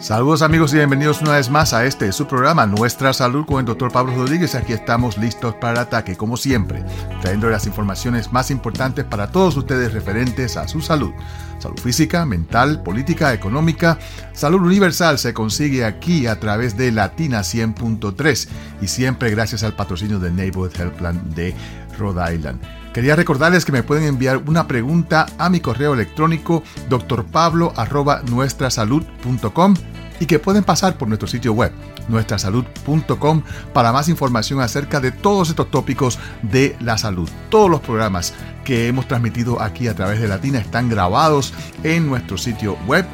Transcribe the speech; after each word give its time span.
Saludos 0.00 0.40
amigos 0.40 0.72
y 0.72 0.76
bienvenidos 0.76 1.20
una 1.20 1.32
vez 1.32 1.50
más 1.50 1.74
a 1.74 1.84
este 1.84 2.10
su 2.12 2.26
programa 2.26 2.64
Nuestra 2.64 3.12
Salud 3.12 3.44
con 3.44 3.60
el 3.60 3.66
doctor 3.66 3.92
Pablo 3.92 4.14
Rodríguez. 4.14 4.54
Aquí 4.54 4.72
estamos 4.72 5.18
listos 5.18 5.54
para 5.56 5.74
el 5.74 5.78
ataque, 5.80 6.16
como 6.16 6.38
siempre, 6.38 6.82
trayendo 7.20 7.50
las 7.50 7.66
informaciones 7.66 8.32
más 8.32 8.50
importantes 8.50 9.04
para 9.04 9.30
todos 9.30 9.58
ustedes 9.58 9.92
referentes 9.92 10.56
a 10.56 10.66
su 10.68 10.80
salud. 10.80 11.12
Salud 11.58 11.78
física, 11.78 12.24
mental, 12.24 12.82
política, 12.82 13.34
económica. 13.34 13.98
Salud 14.32 14.62
universal 14.62 15.18
se 15.18 15.34
consigue 15.34 15.84
aquí 15.84 16.26
a 16.26 16.40
través 16.40 16.78
de 16.78 16.92
Latina 16.92 17.40
100.3 17.40 18.48
y 18.80 18.88
siempre 18.88 19.30
gracias 19.30 19.64
al 19.64 19.76
patrocinio 19.76 20.18
de 20.18 20.30
Neighborhood 20.30 20.80
Health 20.80 20.94
Plan 20.94 21.34
de 21.34 21.54
Rhode 21.98 22.34
Island. 22.34 22.79
Quería 22.92 23.14
recordarles 23.14 23.64
que 23.64 23.72
me 23.72 23.84
pueden 23.84 24.04
enviar 24.04 24.42
una 24.46 24.66
pregunta 24.66 25.26
a 25.38 25.48
mi 25.48 25.60
correo 25.60 25.94
electrónico 25.94 26.64
drpablo.nuestrasalud.com 26.88 29.74
y 30.18 30.26
que 30.26 30.40
pueden 30.40 30.64
pasar 30.64 30.98
por 30.98 31.06
nuestro 31.08 31.28
sitio 31.28 31.52
web 31.52 31.70
nuestrasalud.com 32.08 33.42
para 33.72 33.92
más 33.92 34.08
información 34.08 34.60
acerca 34.60 34.98
de 35.00 35.12
todos 35.12 35.50
estos 35.50 35.70
tópicos 35.70 36.18
de 36.42 36.76
la 36.80 36.98
salud. 36.98 37.30
Todos 37.48 37.70
los 37.70 37.78
programas 37.80 38.34
que 38.64 38.88
hemos 38.88 39.06
transmitido 39.06 39.62
aquí 39.62 39.86
a 39.86 39.94
través 39.94 40.20
de 40.20 40.26
Latina 40.28 40.58
están 40.58 40.88
grabados 40.88 41.54
en 41.84 42.08
nuestro 42.08 42.36
sitio 42.36 42.76
web. 42.86 43.06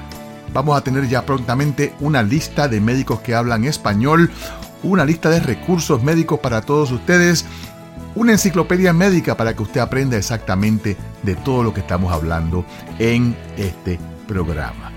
Vamos 0.55 0.75
a 0.77 0.81
tener 0.81 1.07
ya 1.07 1.27
prontamente 1.27 1.95
una 2.01 2.23
lista 2.23 2.67
de 2.67 2.81
médicos 2.81 3.21
que 3.21 3.35
hablan 3.35 3.65
español, 3.65 4.31
una 4.83 5.05
lista 5.05 5.29
de 5.29 5.41
recursos 5.41 6.03
médicos 6.03 6.41
para 6.41 6.63
todos 6.63 6.91
ustedes 6.93 7.45
una 8.17 8.33
enciclopedia 8.33 8.93
médica 8.93 9.37
para 9.37 9.55
que 9.55 9.63
usted 9.63 9.81
aprenda 9.81 10.17
exactamente 10.17 10.97
de 11.23 11.37
todo 11.37 11.63
lo 11.63 11.73
que 11.73 11.81
estamos 11.81 12.13
hablando 12.13 12.65
en 12.99 13.37
este 13.57 14.01
programa. 14.27 14.91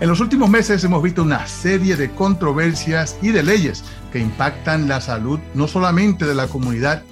En 0.00 0.08
los 0.08 0.20
últimos 0.20 0.48
meses 0.48 0.82
hemos 0.82 1.02
visto 1.02 1.22
una 1.22 1.46
serie 1.46 1.94
de 1.94 2.10
controversias 2.10 3.18
y 3.20 3.28
de 3.32 3.42
leyes 3.42 3.84
que 4.10 4.18
impactan 4.18 4.88
la 4.88 5.02
salud 5.02 5.38
no 5.54 5.68
solamente 5.68 6.24
de 6.24 6.34
la 6.34 6.48
comunidad 6.48 7.02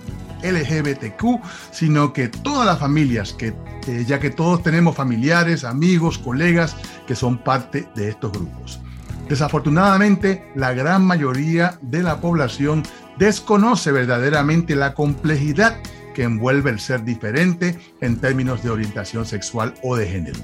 LGBTQ, 0.43 1.41
sino 1.71 2.15
que 2.15 2.29
todas 2.29 2.65
las 2.65 2.79
familias, 2.79 3.35
que, 3.35 3.55
eh, 3.87 4.05
ya 4.07 4.19
que 4.19 4.31
todos 4.31 4.63
tenemos 4.63 4.97
familiares, 4.97 5.65
amigos, 5.65 6.17
colegas 6.17 6.77
que 7.07 7.15
son 7.15 7.37
parte 7.37 7.87
de 7.95 8.09
estos 8.09 8.33
grupos. 8.33 8.81
Desafortunadamente, 9.29 10.51
la 10.55 10.73
gran 10.73 11.05
mayoría 11.05 11.79
de 11.83 12.03
la 12.03 12.23
población 12.23 12.83
desconoce 13.19 13.93
verdaderamente 13.93 14.77
la 14.77 14.95
complejidad 14.95 15.77
que 16.15 16.25
envuelve 16.25 16.71
el 16.71 16.81
ser 16.81 17.05
diferente 17.05 17.79
en 18.01 18.17
términos 18.17 18.63
de 18.63 18.71
orientación 18.71 19.25
sexual 19.25 19.75
o 19.83 19.97
de 19.97 20.07
género. 20.09 20.39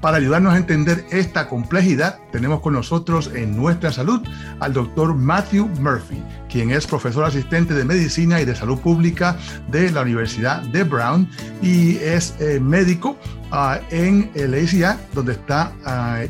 Para 0.00 0.16
ayudarnos 0.16 0.52
a 0.52 0.56
entender 0.56 1.04
esta 1.12 1.48
complejidad, 1.48 2.18
tenemos 2.32 2.60
con 2.60 2.74
nosotros 2.74 3.30
en 3.32 3.56
nuestra 3.56 3.92
salud 3.92 4.20
al 4.58 4.72
doctor 4.72 5.14
Matthew 5.14 5.68
Murphy, 5.78 6.20
quien 6.50 6.72
es 6.72 6.88
profesor 6.88 7.24
asistente 7.24 7.72
de 7.72 7.84
medicina 7.84 8.40
y 8.40 8.44
de 8.44 8.56
salud 8.56 8.80
pública 8.80 9.36
de 9.70 9.92
la 9.92 10.02
Universidad 10.02 10.62
de 10.62 10.82
Brown 10.82 11.28
y 11.62 11.98
es 11.98 12.34
eh, 12.40 12.58
médico 12.58 13.16
En 13.90 14.30
el 14.34 14.54
ACA, 14.54 14.98
donde 15.12 15.32
está 15.32 15.72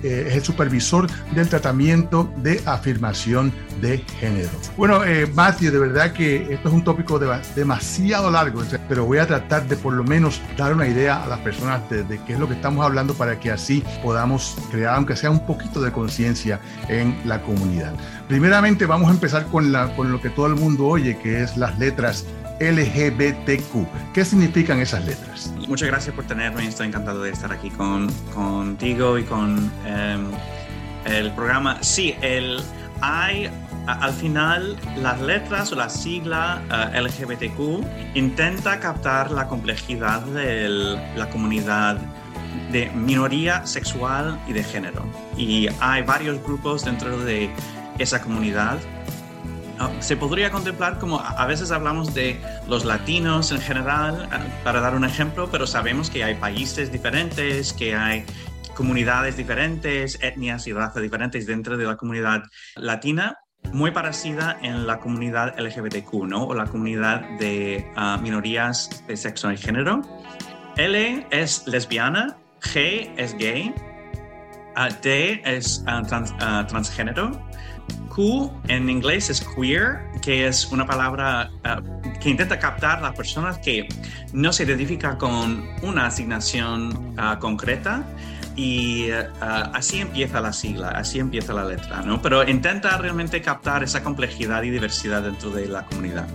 eh, 0.03 0.25
es 0.29 0.35
el 0.35 0.43
supervisor 0.43 1.09
del 1.35 1.49
tratamiento 1.49 2.33
de 2.39 2.61
afirmación 2.67 3.53
de 3.81 3.99
género. 4.19 4.51
Bueno, 4.77 5.05
eh, 5.05 5.27
de 5.27 5.79
verdad 5.79 6.13
que 6.13 6.53
esto 6.53 6.69
es 6.69 6.75
un 6.75 6.83
tópico 6.83 7.21
demasiado 7.55 8.31
largo, 8.31 8.63
pero 8.89 9.07
voy 9.07 9.19
a 9.19 9.27
tratar 9.27 9.69
de 9.69 9.77
por 9.77 9.93
lo 9.93 10.03
menos 10.05 10.41
dar 10.57 10.73
una 10.75 10.89
idea 10.89 11.23
a 11.23 11.27
las 11.29 11.39
personas 11.41 11.89
de, 11.91 12.05
qué 12.27 12.33
es 12.33 12.39
lo 12.39 12.49
que 12.49 12.55
estamos 12.55 12.85
hablando 12.85 13.15
para 13.15 13.39
que 13.39 13.51
así 13.51 13.85
podamos 14.03 14.57
crear, 14.71 14.97
aunque 14.97 15.15
sea 15.15 15.31
un 15.31 15.47
poquito 15.47 15.81
de 15.81 15.93
conciencia 15.93 16.61
en 16.89 17.17
la 17.25 17.41
comunidad. 17.43 17.95
Primeramente 18.29 18.87
vamos 18.87 19.09
a 19.09 19.13
empezar 19.13 19.47
con, 19.47 19.71
la, 19.71 19.95
con 19.95 20.11
lo 20.11 20.21
que 20.21 20.31
todo 20.31 20.47
el 20.47 20.55
mundo 20.55 20.87
oye, 20.87 21.17
que 21.19 21.43
es 21.43 21.57
las 21.57 21.79
letras 21.79 22.25
LGBTQ. 22.63 24.13
¿Qué 24.15 24.25
significan 24.25 24.79
esas 24.81 25.05
letras? 25.05 25.53
Muchas 25.69 25.89
gracias 25.89 26.15
por 26.15 26.25
tenerme. 26.27 26.67
Estoy 26.67 26.87
encantado 26.87 27.23
de 27.23 27.31
estar 27.31 27.53
aquí 27.53 27.71
con, 27.71 28.11
contigo 28.35 29.19
y 29.19 29.25
con 29.25 29.71
em, 29.85 30.27
el 31.05 31.33
programa. 31.33 31.83
Sí, 31.83 32.15
el, 32.23 32.63
hay 33.01 33.51
al 33.87 34.13
final 34.13 34.77
las 34.99 35.21
letras 35.21 35.73
o 35.73 35.75
la 35.75 35.89
sigla 35.89 36.63
eh, 36.95 37.01
LGBTQ 37.01 38.15
intenta 38.15 38.79
captar 38.79 39.33
la 39.33 39.49
complejidad 39.49 40.21
de 40.21 40.69
la 41.17 41.29
comunidad 41.31 41.99
de 42.71 42.91
minoría 42.91 43.67
sexual 43.67 44.41
y 44.47 44.53
de 44.53 44.63
género. 44.63 45.05
Y 45.37 45.69
hay 45.81 46.03
varios 46.03 46.43
grupos 46.43 46.85
dentro 46.85 47.19
de 47.19 47.51
esa 47.99 48.23
comunidad 48.23 48.79
se 50.01 50.17
podría 50.17 50.51
contemplar 50.51 50.99
como 50.99 51.21
a 51.21 51.47
veces 51.47 51.71
hablamos 51.71 52.15
de 52.15 52.41
los 52.69 52.85
latinos 52.85 53.53
en 53.53 53.61
general, 53.61 54.29
ah, 54.31 54.41
para 54.65 54.81
dar 54.81 54.95
un 54.95 55.05
ejemplo, 55.05 55.49
pero 55.51 55.67
sabemos 55.67 56.11
que 56.11 56.25
hay 56.25 56.35
países 56.35 56.93
diferentes, 56.93 57.73
que 57.73 57.95
hay 57.95 58.25
comunidades 58.75 59.37
diferentes, 59.37 60.19
etnias 60.23 60.67
y 60.67 60.73
razas 60.73 61.03
diferentes 61.03 61.47
dentro 61.47 61.77
de 61.77 61.85
la 61.85 61.97
comunidad 61.97 62.43
latina, 62.77 63.39
muy 63.73 63.91
parecida 63.91 64.59
en 64.63 64.87
la 64.87 64.99
comunidad 64.99 65.59
LGBTQ, 65.59 66.25
¿no? 66.25 66.45
O 66.45 66.55
la 66.55 66.67
comunidad 66.67 67.21
de 67.39 67.91
ah, 67.97 68.19
minorías 68.21 69.05
de 69.07 69.17
sexo 69.17 69.53
y 69.53 69.57
género. 69.57 70.03
L 70.77 71.27
es 71.31 71.67
lesbiana, 71.67 72.37
G 72.61 73.13
es 73.17 73.37
gay, 73.37 73.75
D 75.03 75.43
es 75.45 75.85
transgénero 76.69 77.31
Q 78.15 78.51
en 78.69 78.91
inglés 78.91 79.31
es 79.31 79.41
queer, 79.41 80.01
que 80.21 80.47
es 80.47 80.71
una 80.71 80.87
palabra 80.87 81.51
uh, 81.65 82.21
que 82.21 82.31
intenta 82.31 82.59
captar 82.59 82.99
a 82.99 83.01
las 83.01 83.17
personas 83.17 83.59
que 83.59 83.89
no 84.33 84.53
se 84.53 84.65
identifican 84.65 85.17
con 85.17 85.67
una 85.83 86.07
asignación 86.07 87.15
uh, 87.19 87.39
concreta 87.39 88.05
y 88.55 89.11
uh, 89.11 89.25
así 89.73 90.01
empieza 90.01 90.41
la 90.41 90.53
sigla, 90.53 90.91
así 90.91 91.19
empieza 91.19 91.53
la 91.55 91.65
letra, 91.65 92.03
¿no? 92.03 92.21
Pero 92.21 92.47
intenta 92.47 92.99
realmente 92.99 93.41
captar 93.41 93.83
esa 93.83 94.03
complejidad 94.03 94.63
y 94.63 94.71
diversidad 94.71 95.23
dentro 95.23 95.51
de 95.51 95.69
la 95.69 95.87
comunidad. 95.87 96.27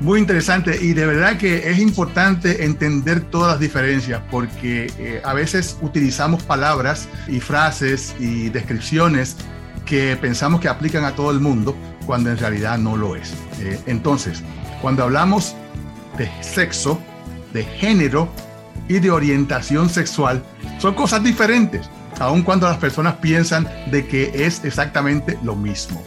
Muy 0.00 0.18
interesante 0.18 0.78
y 0.80 0.94
de 0.94 1.04
verdad 1.04 1.36
que 1.36 1.70
es 1.70 1.78
importante 1.78 2.64
entender 2.64 3.20
todas 3.20 3.52
las 3.52 3.60
diferencias 3.60 4.22
porque 4.30 4.90
eh, 4.98 5.20
a 5.22 5.34
veces 5.34 5.76
utilizamos 5.82 6.42
palabras 6.42 7.06
y 7.28 7.38
frases 7.38 8.16
y 8.18 8.48
descripciones 8.48 9.36
que 9.90 10.16
pensamos 10.16 10.60
que 10.60 10.68
aplican 10.68 11.04
a 11.04 11.16
todo 11.16 11.32
el 11.32 11.40
mundo 11.40 11.76
cuando 12.06 12.30
en 12.30 12.38
realidad 12.38 12.78
no 12.78 12.96
lo 12.96 13.16
es. 13.16 13.34
Eh, 13.58 13.80
entonces, 13.86 14.40
cuando 14.80 15.02
hablamos 15.02 15.56
de 16.16 16.30
sexo, 16.42 17.00
de 17.52 17.64
género 17.64 18.28
y 18.86 19.00
de 19.00 19.10
orientación 19.10 19.90
sexual, 19.90 20.44
son 20.78 20.94
cosas 20.94 21.24
diferentes, 21.24 21.90
aun 22.20 22.42
cuando 22.42 22.68
las 22.68 22.78
personas 22.78 23.14
piensan 23.16 23.68
de 23.90 24.06
que 24.06 24.46
es 24.46 24.64
exactamente 24.64 25.36
lo 25.42 25.56
mismo. 25.56 26.00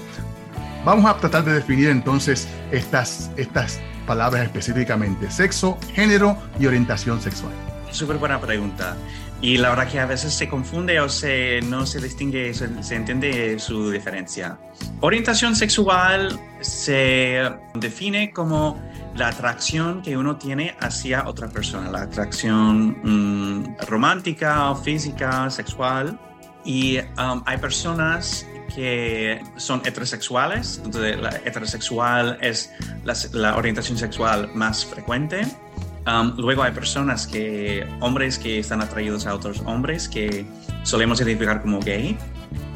Vamos 0.86 1.06
a 1.06 1.18
tratar 1.18 1.44
de 1.44 1.52
definir 1.52 1.90
entonces 1.90 2.48
estas, 2.72 3.32
estas 3.36 3.82
palabras 4.08 4.46
específicamente, 4.46 5.30
sexo, 5.30 5.78
género 5.94 6.38
y 6.58 6.68
orientación 6.68 7.22
sexual. 7.22 7.52
Súper 7.92 8.16
buena 8.16 8.40
pregunta. 8.40 8.96
Y 9.44 9.58
la 9.58 9.72
verdad 9.72 9.92
que 9.92 10.00
a 10.00 10.06
veces 10.06 10.34
se 10.34 10.48
confunde 10.48 11.02
o 11.02 11.09
se, 11.09 11.59
no 11.64 11.86
se 11.86 12.00
distingue, 12.00 12.54
se, 12.54 12.81
se 12.81 12.96
entiende 12.96 13.59
su 13.59 13.92
diferencia. 13.92 14.58
Orientación 15.02 15.54
sexual 15.54 16.40
se 16.62 17.52
define 17.74 18.31
como 18.31 18.81
la 19.18 19.28
atracción 19.28 20.02
que 20.02 20.16
uno 20.16 20.38
tiene 20.38 20.78
hacia 20.80 21.28
otra 21.28 21.50
persona, 21.50 21.92
la 21.92 22.04
atracción 22.04 22.98
mm, 23.04 23.81
romántica, 23.86 24.74
física, 24.76 25.50
sexual. 25.50 26.18
Y 26.64 27.00
um, 27.00 27.44
hay 27.46 27.58
personas 27.58 28.48
que 28.74 29.44
son 29.57 29.81
heterosexuales, 29.84 30.81
entonces 30.86 31.19
la 31.19 31.36
heterosexual 31.44 32.38
es 32.40 32.72
la, 33.04 33.13
la 33.34 33.57
orientación 33.57 33.98
sexual 33.98 34.51
más 34.56 34.86
frecuente 34.86 35.45
Luego 36.38 36.64
hay 36.64 36.72
personas 36.74 37.28
que, 37.28 37.88
hombres 38.02 38.38
que 38.38 38.60
están 38.60 38.82
atraídos 38.82 39.26
a 39.26 39.34
otros 39.34 39.62
hombres 39.66 40.10
que 40.10 40.46
solemos 40.84 41.22
identificar 41.22 41.62
como 41.62 41.80
gay. 41.80 42.18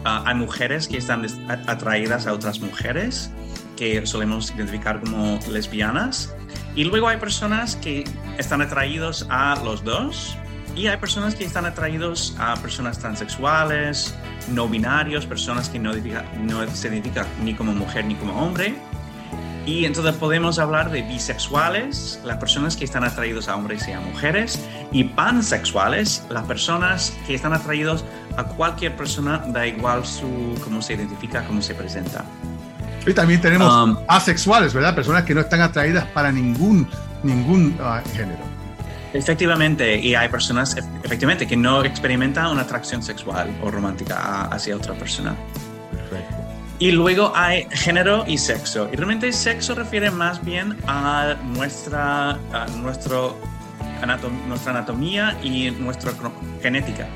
Uh, 0.06 0.24
hay 0.26 0.36
mujeres 0.36 0.88
que 0.88 0.98
están 0.98 1.26
atraídas 1.68 2.28
a 2.28 2.34
otras 2.34 2.60
mujeres 2.62 3.30
que 3.76 4.06
solemos 4.06 4.52
identificar 4.52 5.02
como 5.02 5.40
lesbianas. 5.50 6.34
Y 6.76 6.86
luego 6.86 7.08
hay 7.08 7.18
personas 7.18 7.76
que 7.76 8.06
están 8.38 8.62
atraídos 8.62 9.26
a 9.30 9.60
los 9.64 9.84
dos. 9.84 10.38
Y 10.76 10.88
hay 10.88 10.98
personas 10.98 11.34
que 11.34 11.44
están 11.44 11.66
atraídos 11.66 12.36
a 12.38 12.56
personas 12.58 13.00
transexuales, 13.00 14.16
no 14.50 14.68
binarios, 14.68 15.26
personas 15.26 15.70
que 15.70 15.80
no, 15.80 15.92
no 15.94 16.76
se 16.76 16.88
identifican 16.88 17.26
ni 17.44 17.56
como 17.56 17.74
mujer 17.74 18.06
ni 18.06 18.16
como 18.16 18.34
hombre. 18.34 18.76
Y 19.68 19.84
entonces 19.84 20.16
podemos 20.16 20.60
hablar 20.60 20.92
de 20.92 21.02
bisexuales, 21.02 22.22
las 22.24 22.38
personas 22.38 22.78
que 22.78 22.86
están 22.86 23.04
atraídos 23.04 23.50
a 23.50 23.56
hombres 23.58 23.86
y 23.90 23.92
a 23.92 24.00
mujeres, 24.00 24.66
y 24.94 25.04
pansexuales, 25.04 26.26
las 26.30 26.46
personas 26.46 27.14
que 27.28 27.36
están 27.36 27.52
atraídos 27.52 28.06
a 28.38 28.46
cualquier 28.46 28.96
persona, 28.96 29.44
da 29.48 29.68
igual 29.68 30.06
su, 30.06 30.58
cómo 30.64 30.82
se 30.82 30.94
identifica, 30.94 31.46
cómo 31.46 31.62
se 31.62 31.76
presenta. 31.76 32.24
Y 33.06 33.14
también 33.14 33.42
tenemos 33.42 33.74
um, 33.74 33.98
asexuales, 34.08 34.74
¿verdad? 34.74 34.96
Personas 34.96 35.26
que 35.26 35.36
no 35.36 35.42
están 35.42 35.60
atraídas 35.60 36.06
para 36.06 36.32
ningún, 36.32 36.88
ningún 37.24 37.78
ah, 37.82 38.02
género. 38.16 38.40
Efectivamente, 39.12 40.00
y 40.00 40.16
hay 40.16 40.30
personas 40.30 40.78
efectivamente 41.04 41.46
que 41.46 41.58
no 41.58 41.84
experimentan 41.84 42.48
una 42.48 42.62
atracción 42.62 43.04
sexual 43.04 43.50
o 43.62 43.70
romántica 43.70 44.44
hacia 44.44 44.78
otra 44.78 44.94
persona. 44.94 45.36
Y 46.80 46.92
luego 46.92 47.32
hay 47.36 47.68
género 47.72 48.24
y 48.28 48.38
sexo. 48.38 48.88
Y 48.92 48.96
realmente 48.96 49.32
sexo 49.34 49.74
refiere 49.74 50.12
más 50.12 50.44
bien 50.46 50.78
a 50.88 51.36
nuestra, 51.56 52.32
a 52.32 52.68
nuestro 52.82 53.36
nuestra 54.48 54.72
anatomía 54.72 55.38
y 55.44 55.72
nuestra 55.72 56.12
genética. 56.62 57.08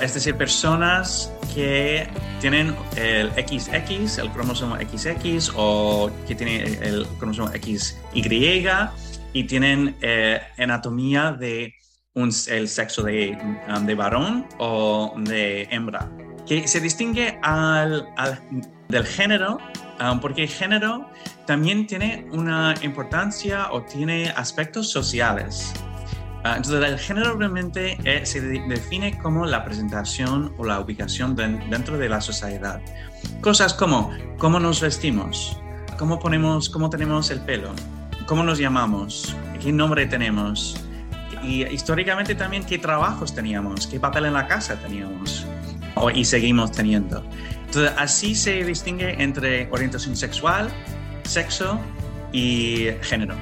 Es 0.00 0.14
decir, 0.14 0.34
personas 0.34 1.32
que 1.54 2.08
tienen 2.40 2.74
el 2.96 3.30
XX, 3.30 4.18
el 4.18 4.30
cromosoma 4.30 4.78
XX, 4.78 5.52
o 5.54 6.10
que 6.26 6.34
tienen 6.34 6.82
el 6.82 7.06
cromosoma 7.18 7.52
XY 7.52 8.68
y 9.32 9.44
tienen 9.44 9.96
eh, 10.00 10.40
anatomía 10.58 11.32
de 11.32 11.74
un, 12.14 12.30
el 12.48 12.68
sexo 12.68 13.02
de, 13.02 13.38
um, 13.68 13.86
de, 13.86 13.94
varón 13.94 14.46
o 14.58 15.14
de 15.18 15.68
hembra, 15.70 16.08
que 16.46 16.66
se 16.66 16.80
distingue 16.80 17.38
al, 17.42 18.08
del 18.94 19.04
género, 19.04 19.58
um, 20.00 20.20
porque 20.20 20.44
el 20.44 20.48
género 20.48 21.10
también 21.46 21.84
tiene 21.86 22.26
una 22.30 22.74
importancia 22.82 23.72
o 23.72 23.82
tiene 23.82 24.30
aspectos 24.30 24.88
sociales. 24.88 25.72
Ah, 26.44 26.54
entonces, 26.56 26.88
el 26.88 26.98
género 26.98 27.36
realmente 27.36 27.98
eh, 28.04 28.24
se 28.24 28.40
define 28.40 29.18
como 29.18 29.46
la 29.46 29.64
presentación 29.64 30.54
o 30.58 30.64
la 30.64 30.78
ubicación 30.78 31.34
dentro 31.34 31.98
de 31.98 32.08
la 32.08 32.20
sociedad. 32.20 32.80
Cosas 33.40 33.74
como 33.74 34.12
cómo 34.38 34.60
nos 34.60 34.80
vestimos, 34.80 35.58
cómo, 35.98 36.20
ponemos, 36.20 36.68
cómo 36.68 36.88
tenemos 36.88 37.30
el 37.30 37.40
pelo, 37.40 37.72
cómo 38.26 38.44
nos 38.44 38.58
llamamos, 38.58 39.34
qué 39.60 39.72
nombre 39.72 40.06
tenemos, 40.06 40.76
y 41.42 41.64
históricamente 41.64 42.36
también 42.36 42.64
qué 42.64 42.78
trabajos 42.78 43.34
teníamos, 43.34 43.88
qué 43.88 43.98
papel 43.98 44.26
en 44.26 44.34
la 44.34 44.46
casa 44.46 44.76
teníamos 44.76 45.46
y 46.14 46.24
seguimos 46.24 46.72
teniendo. 46.72 47.24
Entonces, 47.66 47.92
así 47.98 48.34
se 48.34 48.64
distingue 48.64 49.22
entre 49.22 49.68
orientación 49.70 50.16
sexual, 50.16 50.70
sexo 51.24 51.80
y 52.32 52.88
género. 53.02 53.34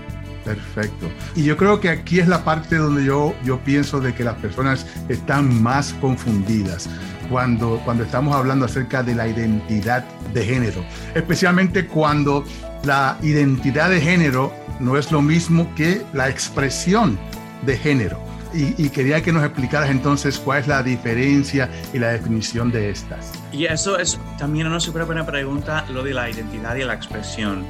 Perfecto. 0.45 1.11
Y 1.37 1.45
yo 1.45 1.57
creo 1.57 1.81
que 1.81 1.89
aquí 1.89 2.19
es 2.19 2.29
la 2.29 2.45
parte 2.45 2.77
donde 2.77 3.05
yo, 3.05 3.35
yo 3.45 3.61
pienso 3.61 4.01
de 4.01 4.15
que 4.15 4.25
las 4.25 4.35
personas 4.37 4.87
están 5.09 5.63
más 5.63 5.93
confundidas 5.95 6.89
cuando, 7.31 7.81
cuando 7.85 8.05
estamos 8.05 8.35
hablando 8.35 8.67
acerca 8.67 9.03
de 9.03 9.15
la 9.15 9.29
identidad 9.29 10.05
de 10.35 10.45
género, 10.45 10.85
especialmente 11.15 11.87
cuando 11.87 12.45
la 12.85 13.17
identidad 13.23 13.91
de 13.91 14.01
género 14.01 14.53
no 14.81 14.97
es 14.97 15.13
lo 15.13 15.23
mismo 15.23 15.73
que 15.77 16.03
la 16.13 16.29
expresión 16.29 17.19
de 17.65 17.77
género. 17.77 18.32
Y, 18.55 18.75
y, 18.83 18.91
quería 18.91 19.23
que 19.23 19.33
nos 19.33 19.45
explicaras 19.45 19.91
entonces 19.91 20.39
cuál 20.39 20.61
es 20.61 20.67
la 20.67 20.83
diferencia 20.83 21.71
y 21.93 21.99
la 21.99 22.09
definición 22.09 22.71
de 22.71 22.91
estas. 22.91 23.33
Y 23.53 23.65
eso 23.65 23.99
es 23.99 24.19
también 24.39 24.67
una 24.67 24.81
súper 24.81 25.05
buena 25.05 25.25
pregunta, 25.25 25.87
lo 25.91 26.03
de 26.03 26.13
la 26.13 26.29
identidad 26.29 26.77
y 26.77 26.85
la 26.85 26.95
expresión. 26.95 27.65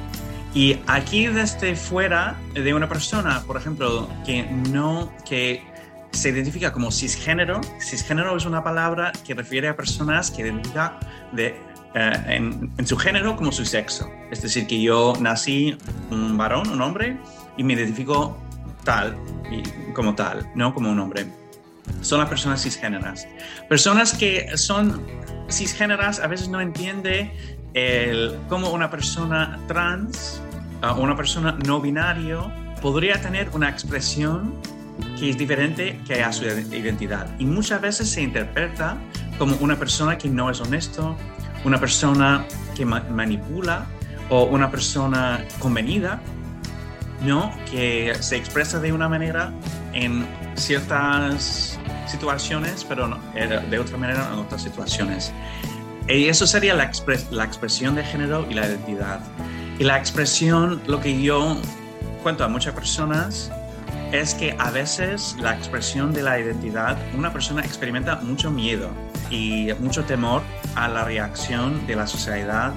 Y 0.53 0.77
aquí 0.85 1.27
desde 1.27 1.75
fuera 1.75 2.39
de 2.53 2.73
una 2.73 2.87
persona, 2.87 3.41
por 3.47 3.57
ejemplo, 3.57 4.07
que 4.25 4.43
no, 4.43 5.11
que 5.27 5.63
se 6.11 6.29
identifica 6.29 6.71
como 6.71 6.91
cisgénero, 6.91 7.59
cisgénero 7.81 8.37
es 8.37 8.45
una 8.45 8.63
palabra 8.63 9.11
que 9.25 9.33
refiere 9.33 9.67
a 9.67 9.75
personas 9.75 10.29
que 10.29 10.43
identifican 10.43 10.99
de, 11.31 11.59
eh, 11.95 12.23
en, 12.27 12.71
en, 12.77 12.87
su 12.87 12.97
género 12.97 13.35
como 13.35 13.51
su 13.51 13.65
sexo. 13.65 14.11
Es 14.29 14.43
decir, 14.43 14.67
que 14.67 14.79
yo 14.79 15.13
nací 15.19 15.75
un 16.11 16.37
varón, 16.37 16.69
un 16.69 16.81
hombre, 16.81 17.17
y 17.57 17.63
me 17.63 17.73
identifico 17.73 18.37
tal, 18.83 19.17
y 19.51 19.63
como 19.93 20.15
tal, 20.15 20.49
no 20.55 20.73
como 20.73 20.91
un 20.91 20.99
hombre. 20.99 21.27
Son 22.01 22.19
las 22.19 22.29
personas 22.29 22.61
cisgéneras. 22.63 23.27
Personas 23.69 24.13
que 24.13 24.57
son 24.57 25.05
cisgéneras 25.49 26.19
a 26.19 26.27
veces 26.27 26.47
no 26.47 26.61
entiende 26.61 27.31
el, 27.73 28.37
cómo 28.49 28.71
una 28.71 28.89
persona 28.89 29.59
trans, 29.67 30.41
una 30.97 31.15
persona 31.15 31.57
no 31.65 31.81
binario, 31.81 32.51
podría 32.81 33.21
tener 33.21 33.49
una 33.53 33.69
expresión 33.69 34.55
que 35.17 35.29
es 35.29 35.37
diferente 35.37 35.99
que 36.05 36.23
a 36.23 36.31
su 36.31 36.45
identidad. 36.45 37.27
Y 37.39 37.45
muchas 37.45 37.81
veces 37.81 38.09
se 38.09 38.21
interpreta 38.21 38.97
como 39.37 39.55
una 39.57 39.77
persona 39.77 40.17
que 40.17 40.29
no 40.29 40.49
es 40.49 40.61
honesto, 40.61 41.15
una 41.65 41.79
persona 41.79 42.45
que 42.75 42.85
manipula 42.85 43.85
o 44.29 44.43
una 44.45 44.69
persona 44.69 45.43
convenida, 45.59 46.21
¿no? 47.23 47.51
que 47.69 48.13
se 48.19 48.35
expresa 48.35 48.79
de 48.79 48.91
una 48.91 49.09
manera 49.09 49.51
en 49.93 50.25
ciertas 50.55 51.79
situaciones, 52.07 52.83
pero 52.83 53.07
no, 53.07 53.19
de 53.33 53.79
otra 53.79 53.97
manera 53.97 54.29
en 54.33 54.39
otras 54.39 54.61
situaciones. 54.61 55.31
Y 56.07 56.27
eso 56.27 56.45
sería 56.45 56.73
la, 56.73 56.91
la 57.31 57.43
expresión 57.45 57.95
de 57.95 58.03
género 58.03 58.45
y 58.49 58.53
la 58.53 58.67
identidad. 58.67 59.21
Y 59.79 59.83
la 59.83 59.97
expresión, 59.97 60.81
lo 60.85 60.99
que 60.99 61.21
yo 61.21 61.57
cuento 62.21 62.43
a 62.43 62.47
muchas 62.47 62.73
personas, 62.73 63.51
es 64.11 64.35
que 64.35 64.55
a 64.59 64.69
veces 64.69 65.35
la 65.39 65.55
expresión 65.55 66.13
de 66.13 66.21
la 66.21 66.39
identidad, 66.39 66.97
una 67.17 67.33
persona 67.33 67.63
experimenta 67.63 68.17
mucho 68.17 68.51
miedo 68.51 68.89
y 69.31 69.69
mucho 69.79 70.03
temor 70.03 70.43
a 70.75 70.87
la 70.87 71.03
reacción 71.03 71.87
de 71.87 71.95
la 71.95 72.05
sociedad 72.05 72.73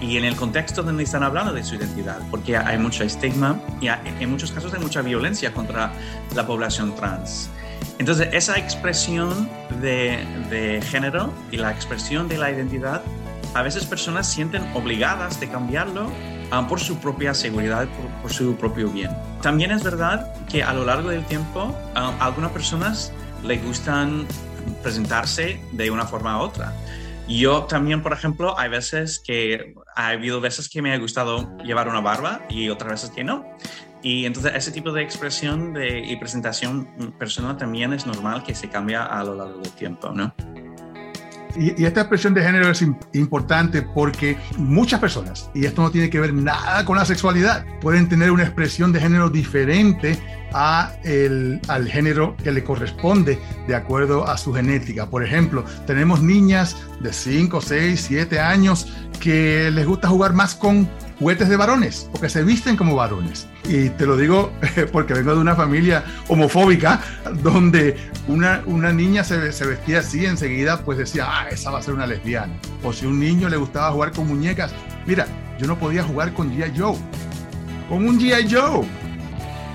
y 0.00 0.16
en 0.16 0.24
el 0.24 0.36
contexto 0.36 0.82
donde 0.82 1.04
están 1.04 1.22
hablando 1.22 1.52
de 1.52 1.62
su 1.62 1.74
identidad, 1.74 2.18
porque 2.30 2.56
hay 2.56 2.78
mucho 2.78 3.04
estigma 3.04 3.60
y 3.80 3.88
en 3.88 4.30
muchos 4.30 4.50
casos 4.52 4.72
hay 4.72 4.80
mucha 4.80 5.02
violencia 5.02 5.52
contra 5.52 5.92
la 6.34 6.46
población 6.46 6.94
trans. 6.96 7.50
Entonces, 7.98 8.28
esa 8.32 8.58
expresión 8.58 9.48
de, 9.80 10.82
género 10.90 11.32
y 11.50 11.58
la 11.58 11.70
expresión 11.70 12.28
de 12.28 12.38
la 12.38 12.50
identidad, 12.50 13.02
a 13.54 13.62
veces 13.62 13.84
personas 13.84 14.26
sienten 14.26 14.62
obligadas 14.74 15.38
de 15.38 15.48
cambiarlo 15.48 16.10
por 16.68 16.80
su 16.80 16.98
propia 16.98 17.34
seguridad, 17.34 17.86
por, 18.22 18.32
su 18.32 18.56
propio 18.56 18.88
bien. 18.88 19.10
También 19.42 19.70
es 19.70 19.84
verdad 19.84 20.32
que 20.46 20.62
a 20.62 20.72
lo 20.72 20.84
largo 20.84 21.10
del 21.10 21.24
tiempo, 21.26 21.76
algunas 21.94 22.52
personas 22.52 23.12
les 23.44 23.62
gustan 23.64 24.26
presentarse 24.82 25.60
de 25.72 25.90
una 25.90 26.06
forma 26.06 26.38
u 26.38 26.40
otra. 26.40 26.72
Yo 27.30 27.62
también, 27.64 28.02
por 28.02 28.12
ejemplo, 28.12 28.58
hay 28.58 28.68
veces 28.68 29.22
que 29.24 29.74
ha 29.94 30.08
habido 30.08 30.40
veces 30.40 30.68
que 30.68 30.82
me 30.82 30.92
ha 30.92 30.98
gustado 30.98 31.56
llevar 31.58 31.88
una 31.88 32.00
barba 32.00 32.42
y 32.50 32.68
otras 32.70 32.90
veces 32.90 33.10
que 33.10 33.22
no. 33.22 33.46
Y 34.02 34.26
entonces 34.26 34.52
ese 34.56 34.72
tipo 34.72 34.90
de 34.90 35.02
expresión 35.02 35.72
de, 35.72 36.00
y 36.00 36.16
presentación 36.16 36.88
personal 37.20 37.56
también 37.56 37.92
es 37.92 38.04
normal 38.04 38.42
que 38.42 38.54
se 38.54 38.68
cambia 38.68 39.04
a 39.04 39.22
lo 39.22 39.36
largo 39.36 39.60
del 39.60 39.70
tiempo, 39.72 40.10
¿no? 40.10 40.34
Y, 41.54 41.80
y, 41.80 41.84
esta 41.84 42.00
expresión 42.00 42.34
de 42.34 42.42
género 42.42 42.68
es 42.70 42.84
importante 43.12 43.82
porque 43.82 44.36
muchas 44.56 45.00
personas, 45.00 45.50
y 45.54 45.66
esto 45.66 45.82
no 45.82 45.90
tiene 45.90 46.08
que 46.08 46.20
ver 46.20 46.32
nada 46.32 46.84
con 46.84 46.96
la 46.96 47.04
sexualidad, 47.04 47.64
pueden 47.80 48.08
tener 48.08 48.30
una 48.30 48.44
expresión 48.44 48.92
de 48.92 49.00
género 49.00 49.28
diferente 49.28 50.18
a 50.52 50.92
el, 51.04 51.60
al 51.68 51.88
género 51.88 52.36
que 52.42 52.52
le 52.52 52.64
corresponde 52.64 53.38
de 53.66 53.74
acuerdo 53.74 54.26
a 54.26 54.36
su 54.38 54.52
genética. 54.52 55.06
Por 55.06 55.24
ejemplo, 55.24 55.64
tenemos 55.86 56.22
niñas 56.22 56.76
de 57.00 57.12
5, 57.12 57.60
6, 57.60 58.04
7 58.08 58.40
años 58.40 58.92
que 59.20 59.70
les 59.70 59.86
gusta 59.86 60.08
jugar 60.08 60.32
más 60.32 60.54
con 60.54 60.88
juguetes 61.18 61.50
de 61.50 61.56
varones 61.56 62.08
o 62.14 62.20
que 62.20 62.28
se 62.28 62.42
visten 62.42 62.76
como 62.76 62.96
varones. 62.96 63.46
Y 63.64 63.90
te 63.90 64.06
lo 64.06 64.16
digo 64.16 64.50
porque 64.92 65.14
vengo 65.14 65.34
de 65.34 65.40
una 65.40 65.54
familia 65.54 66.02
homofóbica 66.28 67.00
donde 67.42 67.96
una, 68.26 68.62
una 68.66 68.92
niña 68.92 69.22
se, 69.22 69.52
se 69.52 69.66
vestía 69.66 70.00
así 70.00 70.24
enseguida 70.24 70.80
pues 70.82 70.98
decía, 70.98 71.26
ah, 71.28 71.48
esa 71.50 71.70
va 71.70 71.78
a 71.78 71.82
ser 71.82 71.94
una 71.94 72.06
lesbiana. 72.06 72.52
O 72.82 72.92
si 72.92 73.06
un 73.06 73.20
niño 73.20 73.48
le 73.48 73.58
gustaba 73.58 73.92
jugar 73.92 74.12
con 74.12 74.26
muñecas, 74.26 74.72
mira, 75.06 75.26
yo 75.58 75.66
no 75.66 75.78
podía 75.78 76.02
jugar 76.02 76.32
con 76.32 76.50
G.I. 76.50 76.78
Joe. 76.78 76.96
Con 77.88 78.08
un 78.08 78.18
G.I. 78.18 78.48
Joe. 78.50 78.86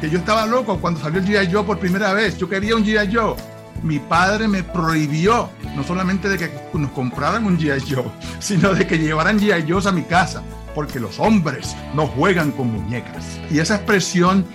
Yo 0.10 0.20
estaba 0.20 0.46
loco 0.46 0.80
cuando 0.80 1.00
salió 1.00 1.20
el 1.20 1.26
G.I. 1.26 1.52
Joe 1.52 1.64
por 1.64 1.80
primera 1.80 2.14
vez. 2.14 2.38
Yo 2.38 2.48
quería 2.48 2.76
un 2.76 2.86
G.I. 2.86 3.16
Joe 3.16 3.36
mi 3.84 4.00
padre 4.00 4.48
me 4.48 4.64
prohibió 4.64 5.50
no 5.76 5.84
solamente 5.84 6.28
de 6.30 6.38
que 6.38 6.50
nos 6.74 6.92
compraran 6.92 7.46
un 7.46 7.60
G.I. 7.60 7.94
Joe, 7.94 8.06
sino 8.40 8.74
de 8.74 8.88
que 8.88 8.98
llevaran 8.98 9.40
G.I. 9.40 9.72
Joe 9.72 9.82
a 9.88 9.92
mi 9.92 10.04
casa 10.04 10.42
porque 10.74 11.00
los 11.00 11.20
hombres 11.20 11.76
no 11.94 12.08
juegan 12.08 12.52
con 12.52 12.72
muñecas. 12.72 13.40
Y 13.50 13.60
esa 13.60 13.76
expresión 13.76 14.46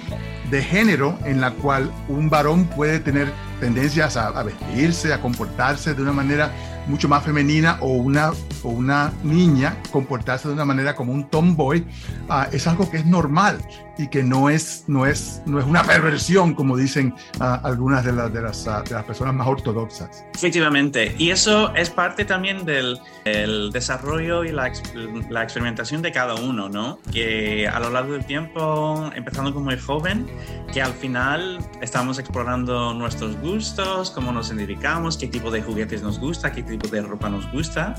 de 0.51 0.63
género 0.63 1.19
en 1.25 1.41
la 1.41 1.53
cual 1.53 1.91
un 2.09 2.29
varón 2.29 2.67
puede 2.67 2.99
tener 2.99 3.33
tendencias 3.61 4.17
a, 4.17 4.43
vestirse, 4.43 5.13
a 5.13 5.21
comportarse 5.21 5.95
de 5.95 6.03
una 6.03 6.13
manera 6.13 6.51
mucho 6.87 7.09
más 7.09 7.25
femenina 7.25 7.79
o 7.81 7.89
una, 7.89 8.33
o 8.63 8.69
una 8.69 9.13
niña 9.23 9.77
comportarse 9.91 10.49
de 10.49 10.55
una 10.55 10.65
manera 10.65 10.95
como 10.95 11.13
un 11.13 11.29
tomboy, 11.29 11.87
uh, 12.29 12.53
es 12.53 12.67
algo 12.67 12.91
que 12.91 12.99
es 12.99 13.07
normal. 13.07 13.59
y 14.01 14.09
que 14.09 14.23
no 14.23 14.49
es, 14.49 14.85
no 14.87 15.05
es, 15.05 15.43
no 15.45 15.59
es 15.59 15.67
una 15.67 15.83
perversión, 15.85 16.55
como 16.55 16.77
dicen 16.77 17.15
ah, 17.39 17.61
algunas 17.63 18.03
de, 18.03 18.13
las, 18.13 18.33
de, 18.33 18.41
las, 18.41 18.67
ah, 18.67 18.83
de 18.83 18.95
las 18.95 19.05
personas 19.05 19.35
más 19.35 19.47
ortodoxas. 19.47 20.25
Efectivamente, 20.35 21.15
y 21.19 21.31
eso 21.31 21.75
es 21.75 21.91
parte 21.91 22.25
también 22.25 22.65
del 22.65 22.99
el 23.27 23.71
desarrollo 23.71 24.45
y 24.45 24.53
la, 24.53 24.73
la, 25.29 25.43
experimentación 25.43 26.01
de 26.01 26.11
cada 26.11 26.35
uno, 26.37 26.71
¿no? 26.71 26.99
Que 27.13 27.69
a 27.69 27.79
lo 27.79 27.91
largo 27.91 28.15
del 28.15 28.25
tiempo, 28.25 29.11
empezando 29.15 29.53
como 29.53 29.67
muy 29.67 29.79
joven, 29.79 30.27
que 30.73 30.81
al 30.81 30.95
final 30.95 31.59
estamos 31.83 32.19
explorando 32.19 32.95
nuestros 32.95 33.39
gustos, 33.41 34.11
cómo 34.11 34.33
nos 34.33 34.49
identificamos, 34.49 35.19
qué 35.19 35.27
tipo 35.27 35.51
de 35.51 35.61
juguetes 35.61 36.03
nos 36.03 36.19
gusta, 36.19 36.51
qué 36.51 36.63
tipo 36.79 36.95
de 36.95 37.03
ropa 37.03 37.29
nos 37.29 37.51
gusta, 37.53 37.95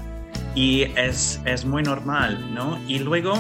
y 0.55 0.83
es, 0.95 1.39
es 1.45 1.65
muy 1.65 1.83
normal, 1.83 2.53
¿no? 2.53 2.79
Y 2.87 2.99
luego 2.99 3.33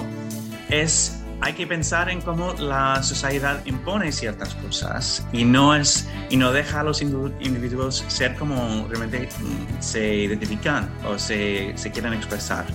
es 0.69 1.21
hay 1.41 1.53
que 1.53 1.65
pensar 1.65 2.09
en 2.09 2.21
cómo 2.21 2.53
la 2.53 3.01
sociedad 3.01 3.65
impone 3.65 4.11
ciertas 4.11 4.53
cosas 4.55 5.25
y 5.33 5.43
no, 5.43 5.75
es, 5.75 6.07
y 6.29 6.37
no 6.37 6.51
deja 6.51 6.81
a 6.81 6.83
los 6.83 7.01
individuos 7.01 8.05
ser 8.07 8.35
como 8.35 8.87
realmente 8.87 9.27
mm, 9.39 9.81
se 9.81 10.15
identifican 10.15 10.87
o 11.07 11.17
se, 11.17 11.73
se 11.75 11.91
quieren 11.91 12.13
expresar. 12.13 12.65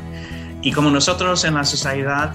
Y 0.62 0.72
como 0.72 0.90
nosotros 0.90 1.44
en 1.44 1.54
la 1.54 1.64
sociedad, 1.64 2.34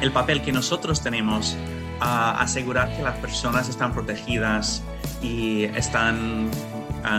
el 0.00 0.12
papel 0.12 0.40
que 0.40 0.52
nosotros 0.52 1.02
tenemos 1.02 1.56
a 1.98 2.40
asegurar 2.40 2.96
que 2.96 3.02
las 3.02 3.16
personas 3.18 3.68
están 3.68 3.92
protegidas 3.92 4.84
y 5.20 5.64
están 5.64 6.48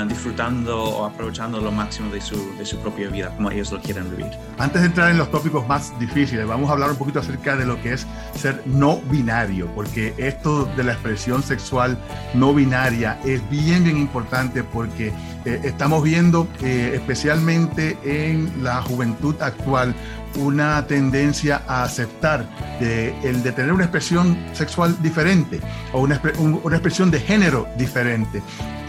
disfrutando 0.07 0.83
o 0.83 1.05
aprovechando 1.05 1.59
lo 1.59 1.71
máximo 1.71 2.11
de 2.11 2.21
su, 2.21 2.55
de 2.57 2.65
su 2.65 2.77
propia 2.79 3.09
vida, 3.09 3.33
como 3.35 3.51
ellos 3.51 3.71
lo 3.71 3.81
quieren 3.81 4.09
vivir. 4.09 4.31
Antes 4.57 4.81
de 4.81 4.87
entrar 4.87 5.11
en 5.11 5.17
los 5.17 5.31
tópicos 5.31 5.67
más 5.67 5.97
difíciles, 5.99 6.47
vamos 6.47 6.69
a 6.69 6.73
hablar 6.73 6.91
un 6.91 6.97
poquito 6.97 7.19
acerca 7.19 7.55
de 7.55 7.65
lo 7.65 7.81
que 7.81 7.93
es 7.93 8.07
ser 8.35 8.61
no 8.65 9.01
binario, 9.09 9.67
porque 9.73 10.13
esto 10.17 10.65
de 10.65 10.83
la 10.83 10.93
expresión 10.93 11.43
sexual 11.43 11.97
no 12.33 12.53
binaria 12.53 13.19
es 13.25 13.47
bien, 13.49 13.83
bien 13.83 13.97
importante 13.97 14.63
porque 14.63 15.13
eh, 15.45 15.61
estamos 15.63 16.03
viendo 16.03 16.47
eh, 16.61 16.91
especialmente 16.95 17.97
en 18.03 18.63
la 18.63 18.81
juventud 18.81 19.35
actual 19.41 19.95
una 20.35 20.85
tendencia 20.87 21.61
a 21.67 21.83
aceptar 21.83 22.45
de, 22.79 23.13
el 23.23 23.43
de 23.43 23.51
tener 23.51 23.73
una 23.73 23.83
expresión 23.83 24.37
sexual 24.53 24.95
diferente 25.01 25.59
o 25.91 26.01
una, 26.01 26.21
una 26.39 26.75
expresión 26.75 27.11
de 27.11 27.19
género 27.19 27.67
diferente 27.77 28.41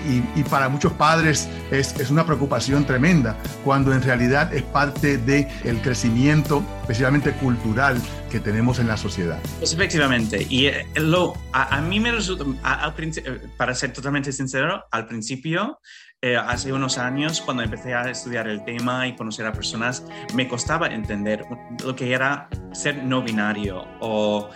y, 0.07 0.43
para 0.45 0.69
muchos 0.69 0.93
padres 0.93 1.49
es, 1.71 1.99
es, 1.99 2.11
una 2.11 2.27
preocupación 2.27 2.85
tremenda, 2.85 3.37
cuando 3.65 3.93
en 3.93 4.03
realidad 4.03 4.53
es 4.53 4.63
parte 4.63 5.19
del 5.19 5.47
el 5.65 5.81
crecimiento, 5.81 6.63
especialmente 6.83 7.33
cultural, 7.33 8.01
que 8.31 8.41
tenemos 8.41 8.79
en 8.79 8.89
la 8.89 8.97
sociedad. 8.97 9.39
Pues 9.59 9.73
efectivamente, 9.73 10.47
y 10.49 10.67
eh, 10.67 10.87
lo, 10.97 11.35
a, 11.53 11.81
mí 11.81 12.01
me 12.01 12.13
resulta, 12.13 12.45
al 12.63 12.95
eh, 12.99 13.41
para 13.57 13.75
ser 13.75 13.93
totalmente 13.93 14.33
sincero, 14.33 14.85
al 14.91 15.07
principio 15.07 15.79
eh, 16.23 16.37
hace 16.37 16.73
unos 16.73 16.99
años, 16.99 17.41
cuando 17.41 17.63
empecé 17.65 17.95
a 17.95 18.09
estudiar 18.09 18.49
el 18.49 18.65
tema 18.65 19.09
y 19.09 19.17
conocer 19.17 19.45
a 19.45 19.53
personas, 19.53 20.05
me 20.35 20.47
costaba 20.47 20.87
entender 20.87 21.45
lo 21.85 21.97
que 21.97 22.13
era 22.13 22.49
ser 22.73 23.03
no 23.03 23.23
binario 23.23 23.85
o 24.01 24.49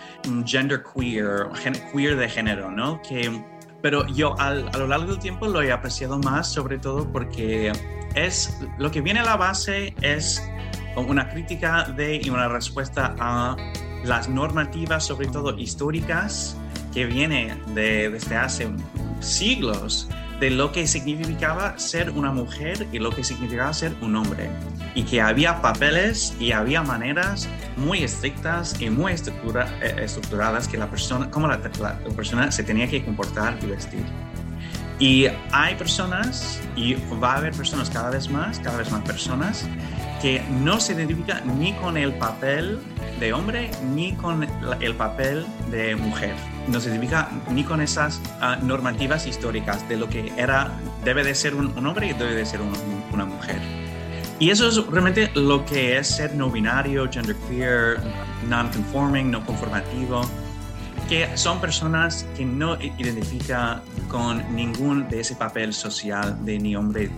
gender 0.45 0.81
queer, 0.81 1.49
queer 1.91 2.15
de 2.15 2.29
género, 2.29 2.71
¿no? 2.71 3.01
Que 3.01 3.43
pero 3.81 4.05
yo 4.07 4.39
a 4.39 4.53
lo 4.53 4.87
largo 4.87 5.11
del 5.11 5.19
tiempo 5.19 5.47
lo 5.47 5.61
he 5.61 5.71
apreciado 5.71 6.19
más, 6.19 6.51
sobre 6.51 6.79
todo 6.79 7.11
porque 7.11 7.71
es 8.15 8.59
lo 8.77 8.91
que 8.91 9.01
viene 9.01 9.19
a 9.19 9.23
la 9.23 9.37
base 9.37 9.93
es 10.01 10.41
una 10.95 11.29
crítica 11.29 11.83
de 11.83 12.19
y 12.23 12.29
una 12.29 12.47
respuesta 12.47 13.15
a 13.19 13.55
las 14.03 14.27
normativas, 14.27 15.05
sobre 15.05 15.27
todo 15.27 15.57
históricas, 15.57 16.57
que 16.93 17.05
viene 17.05 17.55
de, 17.75 18.09
desde 18.09 18.35
hace 18.35 18.67
siglos 19.19 20.09
de 20.39 20.51
lo 20.51 20.71
que 20.71 20.87
significaba 20.87 21.77
ser 21.79 22.11
una 22.11 22.31
mujer 22.31 22.87
y 22.91 22.99
lo 22.99 23.09
que 23.09 23.23
significaba 23.23 23.73
ser 23.73 23.95
un 24.01 24.15
hombre. 24.15 24.49
Y 24.93 25.03
que 25.03 25.21
había 25.21 25.61
papeles 25.61 26.35
y 26.39 26.51
había 26.51 26.83
maneras 26.83 27.47
muy 27.75 28.03
estrictas 28.03 28.79
y 28.79 28.89
muy 28.89 29.13
eh, 29.13 29.95
estructuradas 30.01 30.67
que 30.67 30.77
la 30.77 30.89
persona, 30.89 31.29
como 31.31 31.47
la, 31.47 31.59
persona 32.15 32.51
se 32.51 32.63
tenía 32.63 32.87
que 32.87 33.03
comportar 33.03 33.57
y 33.61 33.67
vestir. 33.67 34.05
Y 34.99 35.27
hay 35.51 35.75
personas, 35.75 36.59
y 36.75 36.95
va 37.21 37.33
a 37.33 37.37
haber 37.37 37.53
personas 37.53 37.89
cada 37.89 38.09
vez 38.09 38.29
más, 38.29 38.57
cada 38.59 38.77
vez 38.77 38.91
más 38.91 39.01
personas, 39.01 39.65
que 40.21 40.41
no 40.63 40.79
se 40.79 40.93
identifican 40.93 41.59
ni 41.59 41.73
con 41.73 41.97
el 41.97 42.13
papel 42.15 42.79
de 43.19 43.33
hombre 43.33 43.69
ni 43.93 44.13
con 44.13 44.47
el 44.81 44.95
papel 44.95 45.45
de 45.69 45.95
mujer. 45.95 46.33
No 46.67 46.79
se 46.79 46.89
identifica 46.89 47.29
ni 47.51 47.63
con 47.63 47.81
esas 47.81 48.21
ah, 48.41 48.57
normativas 48.61 49.25
históricas 49.25 49.87
de 49.87 49.97
lo 49.97 50.09
que 50.09 50.31
era, 50.37 50.71
debe 51.03 51.23
de 51.23 51.33
ser 51.33 51.55
un, 51.55 51.85
hombre 51.85 52.07
y 52.07 52.13
debe 52.13 52.35
de 52.35 52.45
ser 52.45 52.59
una 53.13 53.25
mujer. 53.25 53.61
Y 54.39 54.51
eso 54.51 54.67
es 54.67 54.85
realmente 54.85 55.31
lo 55.33 55.65
que 55.65 55.97
es 55.97 56.07
ser 56.07 56.35
no 56.35 56.51
binario, 56.51 57.09
genderqueer, 57.11 57.99
non-conforming, 58.47 59.31
no 59.31 59.43
conformativo, 59.43 60.21
que 61.09 61.35
son 61.35 61.59
personas 61.59 62.27
que 62.35 62.45
no 62.45 62.75
identifican 62.79 63.81
con 64.09 64.55
ningún 64.55 65.07
de 65.09 65.21
ese 65.21 65.35
papel 65.35 65.73
social 65.73 66.37
de 66.45 66.59
ni 66.59 66.75
hombre 66.75 67.09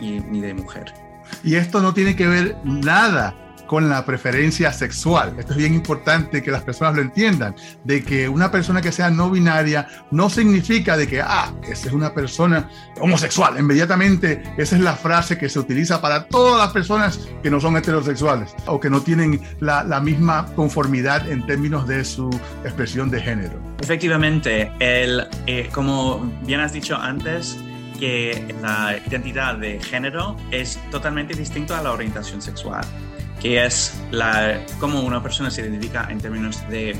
ni 0.00 0.40
de 0.40 0.54
mujer. 0.54 0.94
Y 1.42 1.56
esto 1.56 1.80
no 1.80 1.92
tiene 1.92 2.14
que 2.14 2.28
ver 2.28 2.56
nada 2.62 3.34
con 3.66 3.88
la 3.88 4.04
preferencia 4.04 4.72
sexual. 4.72 5.34
Esto 5.38 5.52
es 5.52 5.58
bien 5.58 5.74
importante 5.74 6.42
que 6.42 6.50
las 6.50 6.62
personas 6.62 6.96
lo 6.96 7.02
entiendan, 7.02 7.54
de 7.84 8.02
que 8.02 8.28
una 8.28 8.50
persona 8.50 8.80
que 8.80 8.92
sea 8.92 9.10
no 9.10 9.30
binaria 9.30 9.86
no 10.10 10.30
significa 10.30 10.96
de 10.96 11.06
que, 11.06 11.20
ah, 11.20 11.52
esa 11.68 11.88
es 11.88 11.92
una 11.92 12.14
persona 12.14 12.68
homosexual. 13.00 13.58
Inmediatamente 13.58 14.42
esa 14.56 14.76
es 14.76 14.82
la 14.82 14.94
frase 14.96 15.38
que 15.38 15.48
se 15.48 15.58
utiliza 15.58 16.00
para 16.00 16.26
todas 16.26 16.58
las 16.58 16.72
personas 16.72 17.28
que 17.42 17.50
no 17.50 17.60
son 17.60 17.76
heterosexuales 17.76 18.54
o 18.66 18.80
que 18.80 18.90
no 18.90 19.00
tienen 19.00 19.40
la, 19.60 19.84
misma 20.06 20.46
conformidad 20.54 21.28
en 21.28 21.44
términos 21.46 21.88
de 21.88 22.04
su 22.04 22.28
expresión 22.64 23.10
de 23.10 23.20
género. 23.20 23.58
Efectivamente, 23.80 24.70
el, 24.78 25.26
eh, 25.46 25.68
como 25.72 26.18
bien 26.42 26.60
has 26.60 26.72
dicho 26.72 26.96
antes, 26.96 27.56
que 27.98 28.54
la 28.60 28.98
identidad 29.06 29.56
de 29.56 29.80
género 29.80 30.36
es 30.50 30.78
totalmente 30.90 31.34
distinto 31.34 31.74
a 31.74 31.82
la 31.82 31.92
orientación 31.92 32.42
sexual 32.42 32.84
que 33.46 33.64
es 33.64 33.96
la, 34.10 34.60
cómo 34.80 35.02
una 35.02 35.22
persona 35.22 35.52
se 35.52 35.60
identifica 35.60 36.08
en 36.10 36.18
términos 36.18 36.68
de 36.68 36.96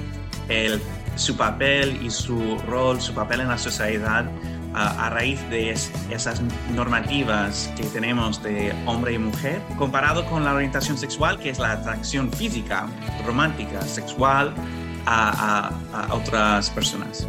el, 0.49 0.81
su 1.17 1.37
papel 1.37 1.99
y 2.00 2.09
su 2.09 2.57
rol, 2.69 3.00
su 3.00 3.12
papel 3.15 3.41
en 3.41 3.49
la 3.49 3.59
sociedad 3.59 4.31
a, 4.73 5.11
raíz 5.11 5.41
de 5.50 5.71
esas 5.71 6.41
normativas 6.73 7.73
que 7.76 7.83
tenemos 7.87 8.41
de 8.45 8.73
hombre 8.87 9.15
y 9.15 9.19
mujer, 9.19 9.61
comparado 9.76 10.25
con 10.26 10.45
la 10.45 10.55
orientación 10.55 10.97
sexual, 10.97 11.37
que 11.41 11.50
es 11.50 11.59
la 11.59 11.73
atracción 11.73 12.31
física, 12.31 12.87
romántica, 13.26 13.83
sexual 13.83 14.55
a, 15.05 15.73
a 15.93 16.15
otras 16.15 16.71
personas. 16.71 17.26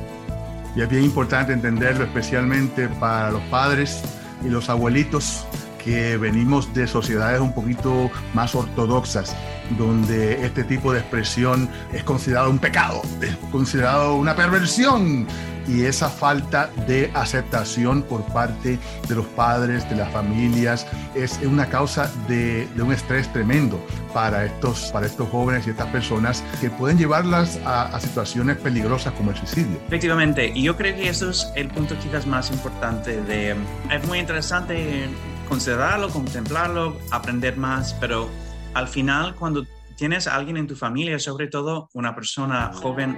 Y 0.75 0.81
es 0.81 0.89
bien 0.89 1.05
importante 1.05 1.53
entenderlo, 1.53 2.03
especialmente 2.03 2.87
para 2.87 3.31
los 3.31 3.41
padres 3.45 3.99
y 4.45 4.49
los 4.49 4.69
abuelitos 4.69 5.47
que 5.87 6.17
venimos 6.17 6.73
de 6.73 6.85
sociedades 6.85 7.39
un 7.39 7.53
poquito 7.53 8.11
más 8.33 8.53
ortodoxas, 8.55 9.33
donde 9.77 10.45
este 10.45 10.65
tipo 10.65 10.91
de 10.91 10.99
expresión 10.99 11.69
es 11.93 12.03
considerado 12.03 12.49
un 12.49 12.59
pecado, 12.59 13.01
es 13.21 13.37
considerado 13.53 14.15
una 14.15 14.35
perversión. 14.35 15.25
Y 15.65 15.83
esa 15.83 16.09
falta 16.09 16.69
de 16.87 17.11
aceptación 17.13 18.01
por 18.01 18.23
parte 18.33 18.79
de 19.07 19.15
los 19.15 19.25
padres, 19.27 19.89
de 19.89 19.97
las 19.97 20.11
familias, 20.11 20.85
es 21.13 21.39
una 21.43 21.67
causa 21.67 22.09
de, 22.27 22.67
un 22.77 22.93
estrés 22.93 23.31
tremendo 23.31 23.77
para 24.13 24.45
estos, 24.45 24.91
para 24.93 25.05
estos 25.05 25.29
jóvenes 25.29 25.67
y 25.67 25.71
estas 25.71 25.87
personas 25.87 26.41
que 26.61 26.69
pueden 26.69 26.97
llevarlas 26.97 27.59
a, 27.65 27.83
a, 27.83 27.99
situaciones 27.99 28.57
peligrosas 28.57 29.13
como 29.13 29.31
el 29.31 29.37
suicidio. 29.37 29.77
Efectivamente, 29.87 30.51
y 30.53 30.63
yo 30.63 30.77
creo 30.77 30.95
que 30.95 31.09
eso 31.09 31.29
es 31.29 31.49
el 31.55 31.67
punto 31.67 31.97
quizás 31.99 32.25
más 32.25 32.49
importante 32.49 33.21
de... 33.21 33.55
Es 33.91 34.07
muy 34.07 34.19
interesante 34.19 35.09
considerarlo, 35.47 36.09
contemplarlo, 36.09 36.97
aprender 37.11 37.57
más, 37.57 37.93
pero 37.95 38.29
al 38.73 38.87
final 38.87 39.35
cuando 39.35 39.65
tienes 39.95 40.27
a 40.27 40.35
alguien 40.35 40.57
en 40.57 40.67
tu 40.67 40.75
familia, 40.75 41.17
sobre 41.19 41.47
todo 41.47 41.89
una 41.93 42.13
persona 42.15 42.71
joven, 42.73 43.17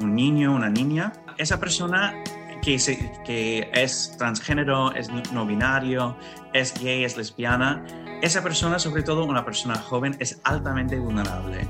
un, 0.00 0.14
niño, 0.14 0.52
una 0.54 0.68
niña, 0.68 1.12
esa 1.38 1.60
persona 1.60 2.14
que, 2.60 2.76
que 3.24 3.70
es 3.72 4.16
transgénero, 4.18 4.92
es 4.94 5.08
no 5.32 5.46
binario, 5.46 6.16
es 6.52 6.74
gay, 6.80 7.04
es 7.04 7.16
lesbiana, 7.16 7.84
esa 8.22 8.42
persona, 8.42 8.78
sobre 8.78 9.02
todo 9.02 9.24
una 9.24 9.44
persona 9.44 9.76
joven, 9.76 10.16
es 10.18 10.40
altamente 10.44 10.98
vulnerable. 10.98 11.68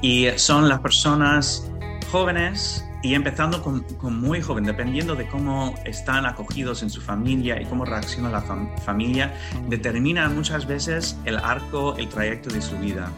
Y 0.00 0.28
son 0.36 0.68
las 0.68 0.80
personas 0.80 1.70
jóvenes 2.10 2.84
y 3.02 3.14
empezando 3.14 3.62
con, 3.62 3.84
muy 4.20 4.40
joven, 4.40 4.64
dependiendo 4.64 5.16
de 5.16 5.26
cómo 5.26 5.74
están 5.84 6.24
acogidos 6.24 6.82
en 6.82 6.90
su 6.90 7.00
familia 7.00 7.60
y 7.60 7.64
cómo 7.64 7.84
reacciona 7.84 8.30
la 8.30 8.42
familia, 8.84 9.34
determina 9.68 10.28
muchas 10.28 10.66
veces 10.66 11.18
el 11.24 11.38
arco, 11.38 11.96
el 11.96 12.08
trayecto 12.08 12.50
de 12.50 12.62
su 12.62 12.78
vida. 12.78 13.10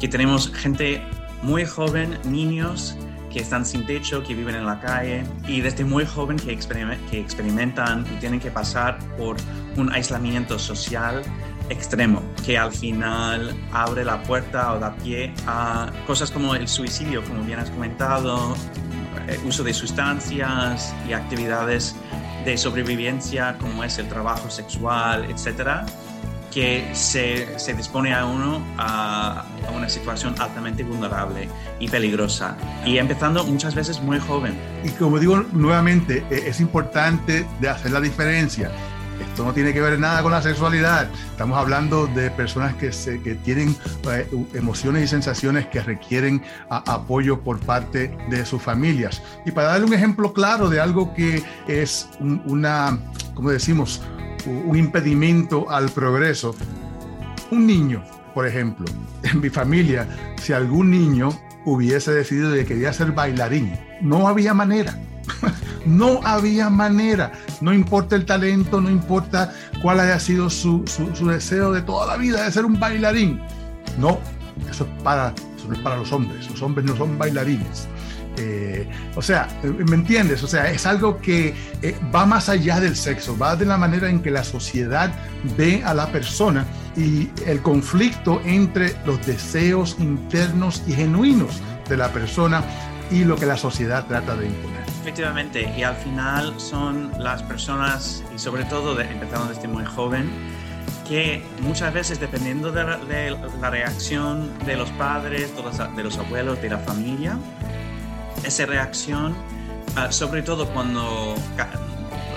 Que 0.00 0.08
tenemos 0.08 0.52
gente 0.52 1.00
muy 1.42 1.64
joven, 1.64 2.18
niños, 2.24 2.96
que 3.32 3.40
están 3.40 3.64
sin 3.64 3.86
techo, 3.86 4.24
que 4.24 4.34
viven 4.34 4.56
en 4.56 4.66
la 4.66 4.80
calle 4.80 5.22
y 5.46 5.60
desde 5.60 5.84
muy 5.84 6.04
joven 6.04 6.36
que, 6.36 6.58
que 7.10 7.20
experimentan 7.20 8.06
y 8.12 8.18
tienen 8.18 8.40
que 8.40 8.50
pasar 8.50 8.98
por 9.16 9.36
un 9.76 9.92
aislamiento 9.92 10.58
social 10.58 11.22
extremo 11.68 12.22
que 12.44 12.56
al 12.56 12.72
final 12.72 13.54
abre 13.72 14.04
la 14.04 14.22
puerta 14.22 14.72
o 14.72 14.78
da 14.78 14.96
pie 14.96 15.32
a 15.46 15.92
cosas 16.06 16.30
como 16.30 16.54
el 16.54 16.66
suicidio, 16.66 17.22
como 17.24 17.42
bien 17.42 17.58
has 17.58 17.70
comentado, 17.70 18.56
uso 19.44 19.62
de 19.64 19.74
sustancias 19.74 20.94
y 21.08 21.12
actividades 21.12 21.94
de 22.44 22.56
sobrevivencia 22.56 23.56
como 23.58 23.84
es 23.84 23.98
el 23.98 24.08
trabajo 24.08 24.50
sexual, 24.50 25.26
etcétera, 25.30 25.86
que 26.52 26.88
se, 26.92 27.58
se 27.58 27.74
dispone 27.74 28.14
a 28.14 28.24
uno 28.24 28.64
a, 28.78 29.44
a, 29.66 29.70
una 29.70 29.88
situación 29.88 30.34
altamente 30.38 30.82
vulnerable 30.82 31.48
y 31.78 31.88
peligrosa. 31.88 32.56
Y 32.86 32.98
empezando 32.98 33.44
muchas 33.44 33.74
veces 33.74 34.00
muy 34.00 34.18
joven. 34.18 34.58
Y 34.82 34.90
como 34.90 35.18
digo 35.18 35.44
nuevamente, 35.52 36.24
e, 36.30 36.48
es 36.48 36.60
importante 36.60 37.46
de 37.60 37.68
hacer 37.68 37.90
la 37.90 38.00
diferencia. 38.00 38.70
Esto 39.20 39.44
no 39.44 39.52
tiene 39.52 39.72
que 39.72 39.80
ver 39.80 39.98
nada 39.98 40.22
con 40.22 40.32
la 40.32 40.42
sexualidad. 40.42 41.08
Estamos 41.30 41.58
hablando 41.58 42.06
de 42.06 42.30
personas 42.30 42.74
que, 42.74 42.92
se, 42.92 43.20
que 43.20 43.34
tienen 43.34 43.76
eh, 44.10 44.28
emociones 44.54 45.04
y 45.04 45.08
sensaciones 45.08 45.66
que 45.66 45.80
requieren 45.80 46.42
apoyo 46.68 47.40
por 47.40 47.58
parte 47.60 48.16
de 48.30 48.44
sus 48.44 48.62
familias. 48.62 49.22
Y 49.44 49.50
para 49.50 49.68
darle 49.68 49.86
un 49.86 49.94
ejemplo 49.94 50.32
claro 50.32 50.68
de 50.68 50.80
algo 50.80 51.14
que 51.14 51.42
es 51.66 52.08
un, 52.20 52.42
una, 52.46 52.98
como 53.34 53.50
decimos, 53.50 54.02
un 54.46 54.76
impedimento 54.76 55.70
al 55.70 55.90
progreso, 55.90 56.54
un 57.50 57.66
niño, 57.66 58.02
por 58.34 58.46
ejemplo, 58.46 58.86
en 59.22 59.40
mi 59.40 59.50
familia, 59.50 60.06
si 60.40 60.52
algún 60.52 60.90
niño 60.90 61.30
hubiese 61.64 62.12
decidido 62.12 62.52
que 62.54 62.64
quería 62.64 62.92
ser 62.92 63.12
bailarín, 63.12 63.78
no 64.00 64.28
había 64.28 64.54
manera 64.54 64.98
no 65.88 66.20
había 66.24 66.70
manera, 66.70 67.32
no 67.60 67.72
importa 67.72 68.16
el 68.16 68.24
talento, 68.24 68.80
no 68.80 68.90
importa 68.90 69.52
cuál 69.82 70.00
haya 70.00 70.20
sido 70.20 70.50
su, 70.50 70.84
deseo 71.26 71.72
de 71.72 71.82
toda 71.82 72.06
la 72.06 72.16
vida 72.16 72.44
de 72.44 72.52
ser 72.52 72.64
un 72.64 72.78
bailarín. 72.78 73.40
No, 73.98 74.18
eso 74.70 74.84
es 74.84 75.02
para, 75.02 75.34
es 75.72 75.78
para 75.80 75.96
los 75.96 76.12
hombres, 76.12 76.48
los 76.50 76.62
hombres 76.62 76.86
no 76.86 76.96
son 76.96 77.18
bailarines. 77.18 77.88
Eh, 78.40 78.88
o 79.16 79.22
sea, 79.22 79.48
¿me 79.62 79.96
entiendes? 79.96 80.44
O 80.44 80.46
sea, 80.46 80.70
es 80.70 80.86
algo 80.86 81.18
que 81.18 81.54
eh, 81.82 81.96
va 82.14 82.24
más 82.24 82.48
allá 82.48 82.78
del 82.78 82.94
sexo, 82.94 83.36
va 83.36 83.56
de 83.56 83.66
la 83.66 83.76
manera 83.76 84.08
en 84.08 84.20
que 84.20 84.30
la 84.30 84.44
sociedad 84.44 85.10
ve 85.56 85.82
a 85.84 85.92
la 85.92 86.12
persona 86.12 86.64
y 86.96 87.30
el 87.46 87.60
conflicto 87.62 88.40
entre 88.44 88.94
los 89.04 89.24
deseos 89.26 89.96
internos 89.98 90.82
y 90.86 90.92
genuinos 90.92 91.60
de 91.88 91.96
la 91.96 92.12
persona 92.12 92.62
y 93.10 93.24
lo 93.24 93.36
que 93.36 93.46
la 93.46 93.56
sociedad 93.56 94.06
trata 94.06 94.36
de 94.36 94.46
imponer. 94.46 94.82
Efectivamente, 95.00 95.72
y 95.76 95.82
al 95.82 95.96
final 95.96 96.58
son 96.60 97.12
las 97.18 97.42
personas, 97.42 98.22
y 98.34 98.38
sobre 98.38 98.64
todo 98.64 98.94
de, 98.94 99.04
empezando 99.04 99.46
desde 99.46 99.66
muy 99.68 99.84
joven, 99.84 100.30
que 101.08 101.42
muchas 101.62 101.94
veces 101.94 102.20
dependiendo 102.20 102.70
de 102.70 102.84
la, 102.84 103.70
reacción 103.70 104.52
de 104.66 104.76
los 104.76 104.90
padres, 104.90 105.56
de 105.56 105.62
los, 105.62 105.96
de 105.96 106.04
los, 106.04 106.18
abuelos, 106.18 106.60
de 106.60 106.68
la 106.68 106.78
familia, 106.78 107.38
esa 108.44 108.66
reacción, 108.66 109.34
uh, 109.96 110.12
sobre 110.12 110.42
todo 110.42 110.68
cuando 110.68 111.34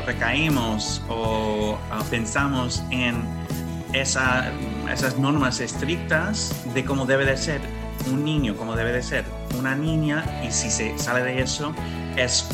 recaímos 0.05 1.01
o 1.09 1.73
uh, 1.73 2.03
pensamos 2.09 2.81
en 2.91 3.21
esa, 3.91 4.49
esas 4.91 5.17
normas 5.19 5.59
estrictas 5.59 6.55
de 6.73 6.85
cómo 6.85 7.05
debe 7.05 7.25
de 7.25 7.35
ser 7.35 7.80
un 8.09 8.23
niño, 8.23 8.55
cómo 8.57 8.75
debe 8.75 8.91
de 8.91 9.03
ser 9.03 9.25
una 9.57 9.75
niña, 9.75 10.23
y 10.47 10.51
si 10.51 10.69
se 10.69 10.97
sale 10.97 11.23
de 11.23 11.41
eso, 11.41 11.73
es 12.17 12.49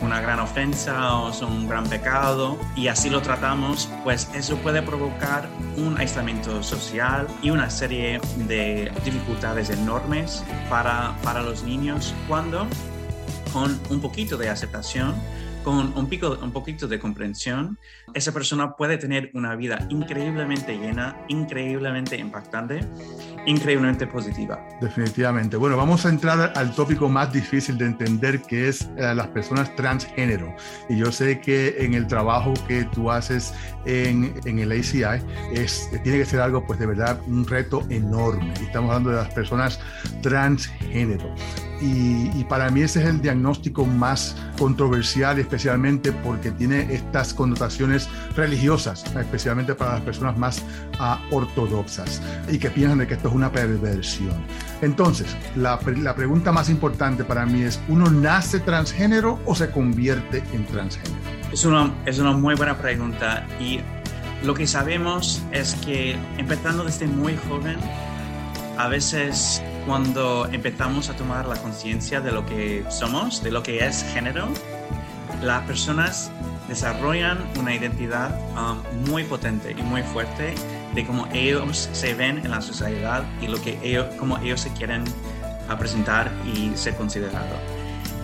una 0.00 0.20
gran 0.20 0.40
ofensa 0.40 1.16
o 1.16 1.30
es 1.30 1.40
un 1.42 1.68
gran 1.68 1.84
pecado 1.86 2.58
y 2.76 2.88
así 2.88 3.08
lo 3.08 3.22
tratamos, 3.22 3.88
pues 4.02 4.28
eso 4.34 4.56
puede 4.56 4.82
provocar 4.82 5.48
un 5.76 5.96
aislamiento 5.98 6.62
social 6.62 7.26
y 7.42 7.50
una 7.50 7.70
serie 7.70 8.20
de 8.46 8.92
dificultades 9.04 9.70
enormes 9.70 10.44
para, 10.68 11.16
para 11.22 11.42
los 11.42 11.62
niños. 11.62 12.14
Cuando 12.28 12.66
con 13.52 13.80
un 13.88 14.00
poquito 14.00 14.36
de 14.36 14.50
aceptación 14.50 15.14
con 15.64 15.96
un, 15.96 16.06
pico, 16.06 16.38
un 16.40 16.52
poquito 16.52 16.86
de 16.86 17.00
comprensión, 17.00 17.78
esa 18.12 18.32
persona 18.32 18.76
puede 18.76 18.98
tener 18.98 19.30
una 19.34 19.56
vida 19.56 19.86
increíblemente 19.88 20.76
llena, 20.76 21.24
increíblemente 21.28 22.16
impactante, 22.16 22.80
increíblemente 23.46 24.06
positiva. 24.06 24.64
Definitivamente. 24.80 25.56
Bueno, 25.56 25.76
vamos 25.76 26.04
a 26.04 26.10
entrar 26.10 26.52
al 26.54 26.74
tópico 26.74 27.08
más 27.08 27.32
difícil 27.32 27.78
de 27.78 27.86
entender, 27.86 28.42
que 28.42 28.68
es 28.68 28.82
eh, 28.96 29.14
las 29.14 29.28
personas 29.28 29.74
transgénero. 29.74 30.54
Y 30.88 30.98
yo 30.98 31.10
sé 31.10 31.40
que 31.40 31.76
en 31.78 31.94
el 31.94 32.06
trabajo 32.06 32.52
que 32.68 32.84
tú 32.84 33.10
haces 33.10 33.54
en, 33.86 34.34
en 34.44 34.58
el 34.58 34.70
ACI 34.70 35.02
es, 35.52 35.88
tiene 36.02 36.18
que 36.18 36.26
ser 36.26 36.40
algo, 36.40 36.64
pues 36.66 36.78
de 36.78 36.86
verdad, 36.86 37.20
un 37.26 37.46
reto 37.46 37.82
enorme. 37.88 38.52
Estamos 38.60 38.90
hablando 38.90 39.10
de 39.10 39.16
las 39.16 39.32
personas 39.32 39.80
transgénero. 40.20 41.34
Y, 41.84 42.44
para 42.44 42.70
mí 42.70 42.82
ese 42.82 43.00
es 43.00 43.06
el 43.06 43.20
diagnóstico 43.20 43.84
más 43.84 44.36
controversial, 44.58 45.38
especialmente 45.38 46.12
porque 46.12 46.50
tiene 46.50 46.94
estas 46.94 47.34
connotaciones 47.34 48.08
religiosas, 48.36 49.04
especialmente 49.16 49.74
para 49.74 49.94
las 49.94 50.02
personas 50.02 50.38
más 50.38 50.62
uh, 50.98 51.34
ortodoxas 51.34 52.22
y 52.48 52.58
que 52.58 52.70
piensan 52.70 52.98
de 52.98 53.06
que 53.06 53.14
esto 53.14 53.28
es 53.28 53.34
una 53.34 53.50
perversión. 53.50 54.34
Entonces, 54.80 55.26
la, 55.56 55.78
la 55.96 56.14
pregunta 56.14 56.52
más 56.52 56.70
importante 56.70 57.24
para 57.24 57.44
mí 57.44 57.62
es, 57.62 57.80
¿uno 57.88 58.10
nace 58.10 58.60
transgénero 58.60 59.38
o 59.44 59.54
se 59.54 59.70
convierte 59.70 60.42
en 60.52 60.66
transgénero? 60.66 61.16
Es 61.52 61.64
una, 61.64 61.92
es 62.06 62.18
una 62.18 62.32
muy 62.32 62.54
buena 62.54 62.78
pregunta 62.78 63.46
y 63.60 63.80
lo 64.42 64.54
que 64.54 64.66
sabemos 64.66 65.42
es 65.52 65.74
que 65.76 66.16
empezando 66.38 66.84
desde 66.84 67.06
muy 67.06 67.36
joven, 67.48 67.76
a 68.78 68.88
veces 68.88 69.62
cuando 69.86 70.46
empezamos 70.50 71.10
a 71.10 71.16
tomar 71.16 71.46
la 71.46 71.56
conciencia 71.56 72.20
de 72.20 72.32
lo 72.32 72.46
que 72.46 72.84
somos, 72.88 73.42
de 73.42 73.50
lo 73.50 73.62
que 73.62 73.84
es 73.84 74.04
género, 74.12 74.48
las 75.42 75.62
personas 75.62 76.30
desarrollan 76.68 77.38
una 77.58 77.74
identidad 77.74 78.38
um, 78.56 79.08
muy 79.10 79.24
potente 79.24 79.74
y 79.76 79.82
muy 79.82 80.02
fuerte 80.02 80.54
de 80.94 81.06
cómo 81.06 81.26
ellos 81.32 81.88
se 81.92 82.14
ven 82.14 82.38
en 82.38 82.50
la 82.50 82.62
sociedad 82.62 83.24
y 83.42 83.48
lo 83.48 83.60
que 83.60 83.78
ellos, 83.82 84.06
cómo 84.18 84.38
ellos 84.38 84.60
se 84.60 84.72
quieren 84.72 85.04
presentar 85.78 86.30
y 86.44 86.76
ser 86.76 86.94
considerados. 86.96 87.58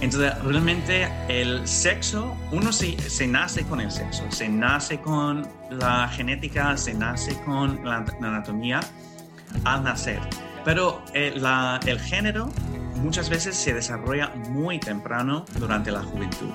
Entonces, 0.01 0.33
realmente 0.43 1.09
el 1.29 1.67
sexo, 1.69 2.35
uno 2.53 2.73
se, 2.73 2.99
se, 3.11 3.27
nace 3.27 3.65
con 3.65 3.81
el 3.83 3.91
sexo, 3.91 4.25
se 4.31 4.49
nace 4.49 4.99
con 5.01 5.47
la 5.71 6.09
genética, 6.09 6.77
se 6.79 6.95
nace 6.95 7.39
con 7.45 7.85
la 7.85 8.05
anatomía 8.21 8.81
al 9.65 9.85
nacer 9.85 10.21
pero 10.65 11.03
eh, 11.15 11.35
el 11.87 12.01
género 12.01 12.51
muchas 12.97 13.31
veces 13.31 13.57
se 13.57 13.73
desarrolla 13.75 14.29
muy 14.51 14.79
temprano 14.79 15.45
durante 15.59 15.91
la 15.91 16.03
juventud. 16.03 16.53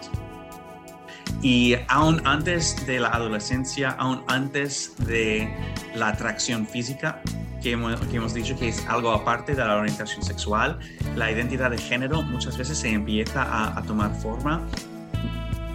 Y 1.41 1.75
aún 1.89 2.21
antes 2.25 2.85
de 2.85 2.99
la 2.99 3.09
adolescencia, 3.09 3.91
aún 3.91 4.23
antes 4.27 4.93
de 5.05 5.53
la 5.95 6.09
atracción 6.09 6.65
física, 6.65 7.21
que 7.61 7.71
hemos, 7.71 8.33
dicho 8.33 8.55
que 8.57 8.67
es 8.67 8.85
algo 8.87 9.11
aparte 9.11 9.55
de 9.55 9.65
la 9.65 9.75
orientación 9.75 10.23
sexual, 10.23 10.77
la 11.15 11.31
identidad 11.31 11.71
de 11.71 11.79
género 11.79 12.21
muchas 12.21 12.57
veces 12.57 12.77
se 12.77 12.89
empieza 12.89 13.75
a, 13.75 13.81
tomar 13.83 14.13
forma 14.15 14.61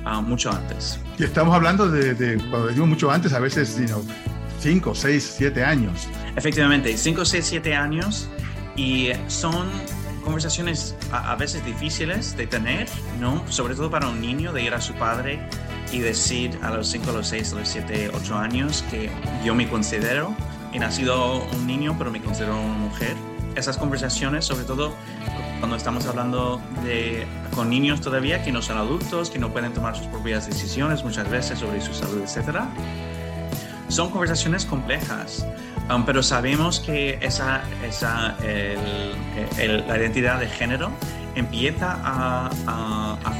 uh, 0.06 0.22
mucho 0.22 0.52
antes. 0.52 1.00
Y 1.18 1.24
estamos 1.24 1.52
hablando 1.52 1.88
de, 1.88 2.40
cuando 2.48 2.68
digo 2.68 2.86
mucho 2.86 3.10
antes, 3.10 3.32
a 3.32 3.40
veces, 3.40 3.76
you 3.76 3.86
know, 3.86 4.04
5, 4.60 4.94
6, 4.94 5.34
7 5.38 5.64
años. 5.64 6.06
Efectivamente, 6.36 6.96
5, 6.96 7.24
6, 7.24 7.44
7 7.46 7.74
años 7.74 8.28
y 8.76 9.10
son 9.28 9.68
conversaciones 10.24 10.94
a, 11.12 11.34
veces 11.34 11.64
difíciles 11.64 12.36
de 12.36 12.46
tener, 12.46 12.88
¿no? 13.18 13.44
Sobre 13.48 13.74
todo 13.74 13.90
para 13.90 14.08
un 14.08 14.20
niño, 14.20 14.52
de 14.52 14.62
ir 14.62 14.74
a 14.74 14.80
su 14.80 14.94
padre 14.94 15.40
y 15.92 15.98
decir 15.98 16.58
a 16.62 16.70
los 16.70 16.88
5, 16.88 17.10
a 17.10 17.12
los 17.14 17.28
6, 17.28 17.52
a 17.52 17.56
los 17.56 17.68
7, 17.68 18.10
8 18.14 18.36
años 18.36 18.84
que 18.90 19.10
yo 19.44 19.54
me 19.54 19.68
considero, 19.68 20.34
he 20.72 20.78
nacido 20.78 21.44
un 21.52 21.66
niño, 21.66 21.96
pero 21.98 22.10
me 22.10 22.20
considero 22.20 22.60
una 22.60 22.78
mujer. 22.78 23.16
Esas 23.56 23.76
conversaciones, 23.76 24.44
sobre 24.44 24.64
todo 24.64 24.94
cuando 25.58 25.76
estamos 25.76 26.06
hablando 26.06 26.60
de, 26.84 27.26
con 27.54 27.68
niños 27.68 28.00
todavía 28.00 28.42
que 28.42 28.52
no 28.52 28.62
son 28.62 28.78
adultos, 28.78 29.30
que 29.30 29.38
no 29.38 29.52
pueden 29.52 29.72
tomar 29.72 29.96
sus 29.96 30.06
propias 30.06 30.46
decisiones 30.46 31.02
muchas 31.04 31.28
veces 31.28 31.58
sobre 31.58 31.80
su 31.80 31.92
salud, 31.92 32.22
etcétera, 32.22 32.68
son 33.88 34.10
conversaciones 34.10 34.64
complejas, 34.64 35.44
um, 35.94 36.04
pero 36.04 36.22
sabemos 36.22 36.80
que 36.80 37.18
esa, 37.20 37.62
esa, 37.86 38.36
la 39.86 39.98
identidad 39.98 40.40
de 40.40 40.48
género 40.48 40.90
empieza 41.34 41.98
a, 42.04 42.50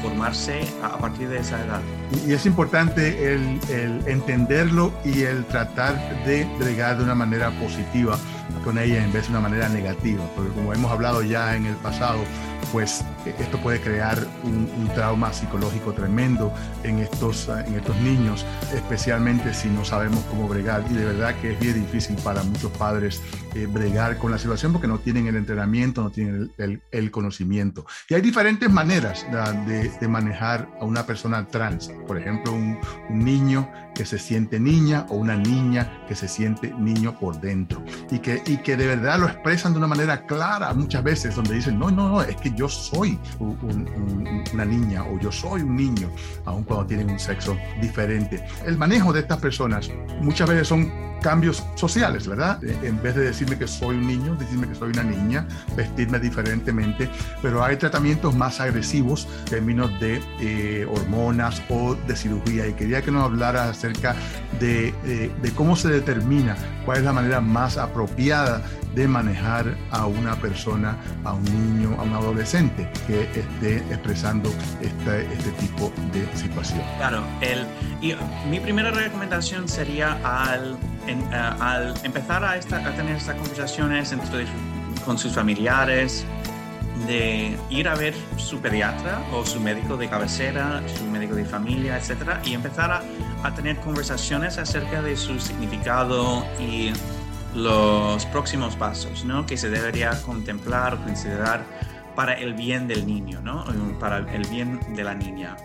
formarse 0.01 0.61
a, 0.81 0.97
partir 0.97 1.29
de 1.29 1.39
esa 1.39 1.63
edad. 1.63 1.81
Y, 2.25 2.33
es 2.33 2.45
importante 2.45 3.33
el, 3.33 3.59
el, 3.69 4.07
entenderlo 4.07 4.93
y 5.03 5.23
el 5.23 5.45
tratar 5.45 5.95
de 6.25 6.45
bregar 6.57 6.97
de 6.97 7.03
una 7.03 7.15
manera 7.15 7.51
positiva 7.59 8.17
con 8.63 8.77
ella 8.77 9.03
en 9.03 9.11
vez 9.11 9.25
de 9.25 9.31
una 9.31 9.41
manera 9.41 9.69
negativa, 9.69 10.23
porque 10.35 10.51
como 10.51 10.73
hemos 10.73 10.91
hablado 10.91 11.21
ya 11.21 11.55
en 11.55 11.65
el 11.65 11.75
pasado, 11.77 12.23
pues 12.71 13.03
esto 13.25 13.57
puede 13.59 13.79
crear 13.81 14.17
un, 14.43 14.71
trauma 14.95 15.31
psicológico 15.31 15.93
tremendo 15.93 16.53
en 16.83 16.99
estos, 16.99 17.47
en 17.47 17.75
estos 17.75 17.95
niños, 17.97 18.45
especialmente 18.73 19.53
si 19.53 19.69
no 19.69 19.85
sabemos 19.85 20.23
cómo 20.29 20.47
bregar. 20.47 20.83
Y 20.89 20.95
de 20.95 21.05
verdad 21.05 21.35
que 21.39 21.53
es 21.53 21.59
bien 21.59 21.75
difícil 21.85 22.17
para 22.17 22.43
muchos 22.43 22.71
padres 22.73 23.21
eh, 23.55 23.67
bregar 23.67 24.17
con 24.17 24.31
la 24.31 24.37
situación 24.37 24.73
porque 24.73 24.87
no 24.87 24.99
tienen 24.99 25.27
el 25.27 25.35
entrenamiento, 25.37 26.01
no 26.03 26.09
tienen 26.09 26.51
el, 26.57 27.11
conocimiento. 27.11 27.85
Y 28.09 28.15
hay 28.15 28.21
diferentes 28.21 28.69
maneras 28.69 29.25
de, 29.65 30.07
manejar 30.07 30.69
a 30.79 30.85
una 30.85 31.05
persona 31.05 31.47
trans. 31.47 31.89
Por 32.07 32.17
ejemplo, 32.17 32.53
un, 32.53 32.79
niño 33.09 33.69
que 33.93 34.05
se 34.05 34.17
siente 34.17 34.59
niña 34.59 35.05
o 35.09 35.15
una 35.15 35.35
niña 35.35 36.05
que 36.07 36.15
se 36.15 36.27
siente 36.27 36.73
niño 36.77 37.17
por 37.19 37.39
dentro. 37.39 37.83
Y 38.09 38.19
que, 38.19 38.40
y 38.45 38.57
que 38.57 38.77
de 38.77 38.87
verdad 38.87 39.19
lo 39.19 39.27
expresan 39.27 39.73
de 39.73 39.79
una 39.79 39.87
manera 39.87 40.25
clara 40.25 40.73
muchas 40.73 41.03
veces, 41.03 41.35
donde 41.35 41.55
dicen, 41.55 41.77
no, 41.79 41.91
no, 41.91 42.09
no, 42.09 42.21
es 42.21 42.35
que 42.37 42.51
yo 42.53 42.67
soy 42.67 43.19
una 43.39 44.65
niña 44.65 45.03
o 45.03 45.19
yo 45.19 45.31
soy 45.31 45.61
un 45.61 45.75
niño, 45.75 46.09
aun 46.45 46.63
cuando 46.63 46.85
tienen 46.87 47.09
un 47.09 47.19
sexo 47.19 47.57
diferente. 47.81 48.43
El 48.65 48.77
manejo 48.77 49.13
de 49.13 49.21
estas 49.21 49.39
personas 49.39 49.89
muchas 50.21 50.49
veces 50.49 50.67
son 50.67 51.11
cambios 51.21 51.63
sociales, 51.75 52.27
¿verdad? 52.27 52.61
Eh, 52.63 52.75
en 52.83 53.01
vez 53.01 53.15
de 53.15 53.25
decirme 53.25 53.57
que 53.57 53.67
soy 53.67 53.95
un 53.95 54.07
niño, 54.07 54.35
decirme 54.35 54.67
que 54.67 54.75
soy 54.75 54.89
una 54.89 55.03
niña, 55.03 55.47
vestirme 55.75 56.19
diferentemente, 56.19 57.09
pero 57.41 57.63
hay 57.63 57.77
tratamientos 57.77 58.35
más 58.35 58.59
agresivos 58.59 59.27
en 59.39 59.45
términos 59.45 59.91
de 59.99 60.21
eh, 60.39 60.85
hormonas 60.89 61.61
o 61.69 61.95
de 61.95 62.15
cirugía. 62.15 62.67
Y 62.67 62.73
quería 62.73 63.01
que 63.01 63.11
nos 63.11 63.23
hablara 63.23 63.69
acerca 63.69 64.15
de, 64.59 64.93
eh, 65.05 65.31
de 65.41 65.51
cómo 65.51 65.75
se 65.75 65.89
determina 65.89 66.57
cuál 66.85 66.99
es 66.99 67.03
la 67.03 67.13
manera 67.13 67.41
más 67.41 67.77
apropiada 67.77 68.61
de 68.95 69.07
manejar 69.07 69.77
a 69.89 70.05
una 70.05 70.35
persona, 70.35 70.97
a 71.23 71.33
un 71.33 71.43
niño, 71.43 71.95
a 71.99 72.03
un 72.03 72.13
adolescente 72.13 72.89
que 73.07 73.23
esté 73.23 73.77
expresando 73.77 74.49
este, 74.81 75.21
este 75.33 75.51
tipo 75.51 75.91
de 76.11 76.27
situación. 76.37 76.81
Claro, 76.97 77.23
el, 77.41 77.65
y 78.01 78.15
mi 78.49 78.59
primera 78.59 78.91
recomendación 78.91 79.67
sería 79.67 80.19
al, 80.23 80.77
eh, 81.07 81.17
al 81.33 81.93
empezar 82.03 82.43
a, 82.43 82.51
a, 82.51 82.57
tener 82.59 83.15
estas 83.15 83.35
conversaciones 83.35 84.11
entre, 84.11 84.45
con 85.05 85.17
sus 85.17 85.33
familiares, 85.33 86.25
de 87.07 87.57
ir 87.69 87.87
a 87.87 87.95
ver 87.95 88.13
su 88.37 88.59
pediatra 88.59 89.23
o 89.33 89.45
su 89.45 89.59
médico 89.59 89.97
de 89.97 90.09
cabecera, 90.09 90.81
su 90.97 91.05
médico 91.05 91.35
de 91.35 91.45
familia, 91.45 91.97
etcétera, 91.97 92.41
y 92.45 92.53
empezar 92.53 92.91
a, 92.91 93.03
a 93.43 93.53
tener 93.53 93.77
conversaciones 93.77 94.57
acerca 94.57 95.01
de 95.01 95.15
su 95.17 95.39
significado 95.39 96.45
y 96.59 96.91
los 97.55 98.25
próximos 98.27 98.75
pasos 98.75 99.25
¿no? 99.25 99.45
que 99.45 99.57
se 99.57 99.69
debería 99.69 100.21
contemplar 100.21 100.95
o 100.95 101.03
considerar 101.03 101.65
para 102.15 102.33
el 102.33 102.53
bien 102.53 102.87
del 102.87 103.05
niño, 103.05 103.41
¿no? 103.41 103.65
para 103.99 104.19
el 104.33 104.47
bien 104.47 104.79
de 104.95 105.03
la 105.03 105.15
niña. 105.15 105.55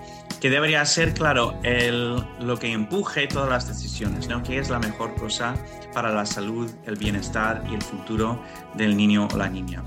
Que 0.41 0.51
debería 0.51 0.85
ser, 0.85 1.15
claro, 1.15 1.59
el, 1.63 2.23
lo 2.41 2.59
que 2.59 2.73
empuje 2.73 3.27
todas 3.27 3.49
las 3.49 3.67
decisiones, 3.67 4.29
¿no? 4.29 4.43
¿Qué 4.43 4.59
es 4.59 4.69
la 4.69 4.79
mejor 4.79 5.15
cosa 5.15 5.55
para 5.95 6.13
la 6.13 6.27
salud, 6.27 6.71
el 6.85 6.97
bienestar 6.97 7.65
y 7.71 7.75
el 7.75 7.81
futuro 7.81 8.39
del 8.75 8.97
niño 8.97 9.29
o 9.33 9.37
la 9.37 9.49
niña? 9.49 9.83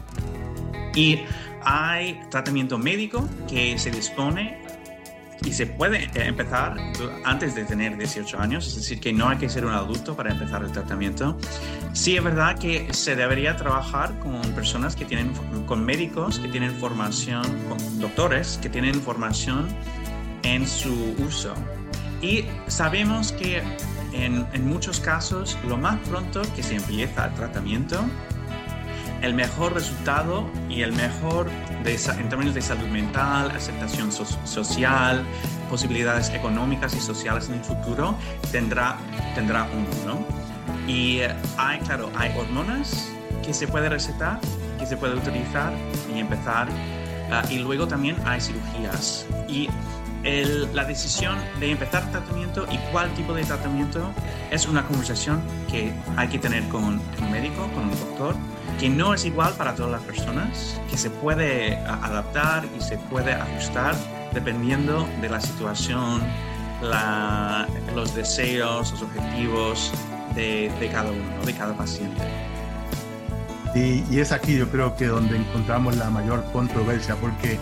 Y 0.95 1.19
hay 1.63 2.19
tratamiento 2.29 2.77
médico 2.77 3.27
que 3.47 3.77
se 3.77 3.91
dispone 3.91 4.57
y 5.45 5.53
se 5.53 5.67
puede 5.67 6.03
eh, 6.03 6.09
empezar 6.15 6.75
antes 7.23 7.55
de 7.55 7.63
tener 7.63 7.97
18 7.97 8.39
años, 8.39 8.67
es 8.67 8.75
decir, 8.75 8.99
que 8.99 9.13
no 9.13 9.29
hay 9.29 9.37
que 9.37 9.49
ser 9.49 9.65
un 9.65 9.71
adulto 9.71 10.15
para 10.15 10.31
empezar 10.31 10.63
el 10.63 10.71
tratamiento. 10.71 11.37
Sí 11.93 12.17
es 12.17 12.23
verdad 12.23 12.57
que 12.57 12.93
se 12.93 13.15
debería 13.15 13.55
trabajar 13.55 14.17
con 14.19 14.41
personas 14.53 14.95
que 14.95 15.05
tienen, 15.05 15.33
con 15.65 15.85
médicos 15.85 16.39
que 16.39 16.49
tienen 16.49 16.71
formación, 16.71 17.43
con 17.67 17.99
doctores 17.99 18.59
que 18.61 18.69
tienen 18.69 18.95
formación 18.95 19.67
en 20.43 20.67
su 20.67 21.15
uso. 21.25 21.53
Y 22.21 22.45
sabemos 22.67 23.31
que 23.31 23.63
en, 24.11 24.45
en 24.51 24.67
muchos 24.67 24.99
casos, 24.99 25.57
lo 25.67 25.77
más 25.77 25.97
pronto 26.09 26.41
que 26.55 26.63
se 26.63 26.75
empieza 26.75 27.27
el 27.27 27.33
tratamiento, 27.35 28.03
el 29.21 29.33
mejor 29.33 29.73
resultado 29.73 30.49
y 30.69 30.81
el 30.81 30.93
mejor 30.93 31.49
en 31.85 32.29
términos 32.29 32.53
de 32.53 32.61
salud 32.61 32.87
mental, 32.87 33.51
aceptación 33.51 34.11
social, 34.11 35.23
posibilidades 35.69 36.29
económicas 36.29 36.93
y 36.93 36.99
sociales 36.99 37.49
en 37.49 37.55
el 37.55 37.63
futuro, 37.63 38.15
tendrá, 38.51 38.97
tendrá 39.35 39.67
uno, 39.73 39.87
¿no? 40.05 40.89
Y 40.91 41.21
hay, 41.57 41.79
claro, 41.79 42.09
hay 42.15 42.35
hormonas 42.37 43.09
que 43.43 43.53
se 43.53 43.67
puede 43.67 43.89
recetar, 43.89 44.39
que 44.77 44.85
se 44.85 44.97
puede 44.97 45.15
utilizar 45.15 45.73
y 46.13 46.19
empezar. 46.19 46.67
Ah, 47.31 47.43
y 47.49 47.59
luego 47.59 47.87
también 47.87 48.15
hay 48.25 48.41
cirugías. 48.41 49.25
Y 49.47 49.69
la 50.73 50.83
decisión 50.83 51.37
de 51.59 51.71
empezar 51.71 52.09
tratamiento 52.11 52.65
y 52.71 52.77
cuál 52.91 53.09
tipo 53.13 53.33
de 53.33 53.43
tratamiento 53.43 54.11
es 54.51 54.67
una 54.67 54.85
conversación 54.85 55.41
que 55.69 55.93
hay 56.17 56.27
que 56.27 56.39
tener 56.39 56.67
con 56.67 56.83
un 56.83 57.31
médico, 57.31 57.69
con 57.73 57.83
un 57.83 57.91
doctor, 57.91 58.35
que 58.79 58.89
no 58.89 59.13
es 59.13 59.25
igual 59.25 59.53
para 59.53 59.75
todas 59.75 59.91
las 59.91 60.01
personas, 60.01 60.79
que 60.89 60.97
se 60.97 61.09
puede 61.09 61.77
adaptar 61.77 62.65
y 62.77 62.81
se 62.81 62.97
puede 62.97 63.33
ajustar 63.33 63.95
dependiendo 64.33 65.07
de 65.21 65.29
la 65.29 65.41
situación, 65.41 66.21
los 67.95 68.15
deseos, 68.15 68.91
los 68.91 69.01
objetivos 69.01 69.91
de, 70.35 70.89
cada 70.91 71.11
uno, 71.11 71.45
de 71.45 71.53
cada 71.53 71.75
paciente. 71.75 72.21
Y, 73.75 74.03
y, 74.09 74.19
es 74.19 74.31
aquí 74.31 74.57
yo 74.57 74.67
creo 74.69 74.95
que 74.95 75.07
donde 75.07 75.37
encontramos 75.37 75.95
la 75.97 76.09
mayor 76.09 76.43
controversia, 76.51 77.15
porque 77.15 77.59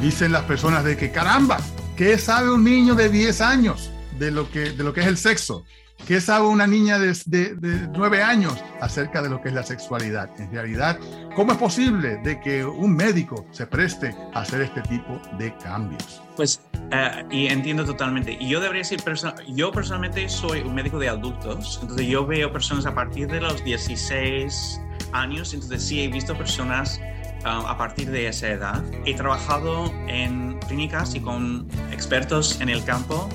dicen 0.00 0.32
las 0.32 0.42
personas 0.42 0.84
de 0.84 0.96
que 0.96 1.10
caramba, 1.10 1.58
¿Qué 1.96 2.16
sabe 2.16 2.50
un 2.50 2.64
niño 2.64 2.94
de 2.94 3.10
10 3.10 3.40
años 3.42 3.90
de 4.18 4.30
lo 4.30 4.50
que, 4.50 4.70
de 4.70 4.82
lo 4.82 4.94
que 4.94 5.02
es 5.02 5.06
el 5.06 5.18
sexo? 5.18 5.64
¿Qué 6.06 6.20
sabe 6.20 6.46
una 6.46 6.66
niña 6.66 6.98
de, 6.98 7.14
de, 7.26 7.88
9 7.92 8.22
años 8.22 8.54
acerca 8.80 9.22
de 9.22 9.30
lo 9.30 9.40
que 9.40 9.48
es 9.48 9.54
la 9.54 9.62
sexualidad? 9.62 10.28
En 10.38 10.50
realidad, 10.50 10.98
¿cómo 11.36 11.52
es 11.52 11.58
posible 11.58 12.16
de 12.24 12.40
que 12.40 12.64
un 12.64 12.94
médico 12.94 13.46
se 13.52 13.66
preste 13.66 14.14
a 14.34 14.40
hacer 14.40 14.62
este 14.62 14.82
tipo 14.82 15.20
de 15.38 15.56
cambios? 15.58 16.22
Pues, 16.36 16.60
eh, 16.90 17.24
y 17.30 17.46
entiendo 17.46 17.84
totalmente. 17.84 18.36
Y 18.40 18.48
yo 18.48 18.60
debería 18.60 18.82
decir, 18.82 19.00
yo 19.48 19.70
personalmente 19.70 20.28
soy 20.28 20.60
un 20.60 20.74
médico 20.74 20.98
de 20.98 21.08
adultos, 21.08 21.78
entonces 21.82 22.06
yo 22.06 22.26
veo 22.26 22.52
personas 22.52 22.84
a 22.86 22.94
partir 22.94 23.28
de 23.28 23.40
los 23.40 23.62
16 23.64 24.80
años, 25.12 25.54
entonces 25.54 25.82
sí 25.84 26.02
he 26.02 26.08
visto 26.08 26.36
personas 26.36 27.00
Um, 27.44 27.66
a 27.66 27.76
partir 27.76 28.08
de 28.08 28.28
esa 28.28 28.50
edad. 28.50 28.84
He 29.04 29.14
trabajado 29.14 29.92
en 30.06 30.60
clínicas 30.68 31.16
y 31.16 31.20
con 31.20 31.66
expertos 31.90 32.60
en 32.60 32.68
el 32.68 32.84
campo 32.84 33.28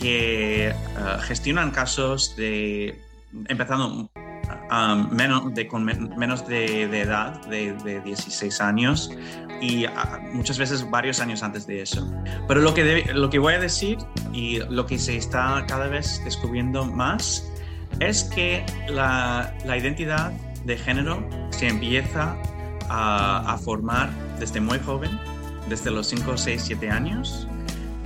que 0.00 0.74
uh, 0.96 1.20
gestionan 1.22 1.70
casos 1.70 2.34
de, 2.36 3.00
empezando 3.48 4.10
menos 5.10 5.54
de, 5.54 5.68
con 5.68 5.84
menos 5.84 6.46
de, 6.48 6.82
edad, 6.82 7.40
de, 7.46 8.00
16 8.04 8.60
años, 8.60 9.10
y 9.60 9.86
muchas 10.32 10.58
veces 10.58 10.88
varios 10.90 11.20
años 11.20 11.42
antes 11.42 11.66
de 11.66 11.82
eso. 11.82 12.12
Pero 12.48 12.60
lo 12.60 12.74
que, 12.74 13.04
lo 13.14 13.30
que 13.30 13.38
voy 13.38 13.54
a 13.54 13.60
decir 13.60 13.98
y 14.32 14.58
lo 14.70 14.86
que 14.86 14.98
se 14.98 15.16
está 15.16 15.64
cada 15.68 15.86
vez 15.86 16.20
descubriendo 16.24 16.84
más 16.84 17.50
es 18.00 18.24
que 18.24 18.64
la, 18.88 19.54
la 19.64 19.78
identidad 19.78 20.32
de 20.64 20.76
género 20.76 21.26
se 21.50 21.68
empieza 21.68 22.36
a, 22.88 23.58
formar 23.64 24.10
desde 24.38 24.60
muy 24.60 24.78
joven, 24.78 25.10
desde 25.68 25.90
los 25.90 26.08
5, 26.08 26.36
6, 26.36 26.62
7 26.64 26.90
años, 26.90 27.48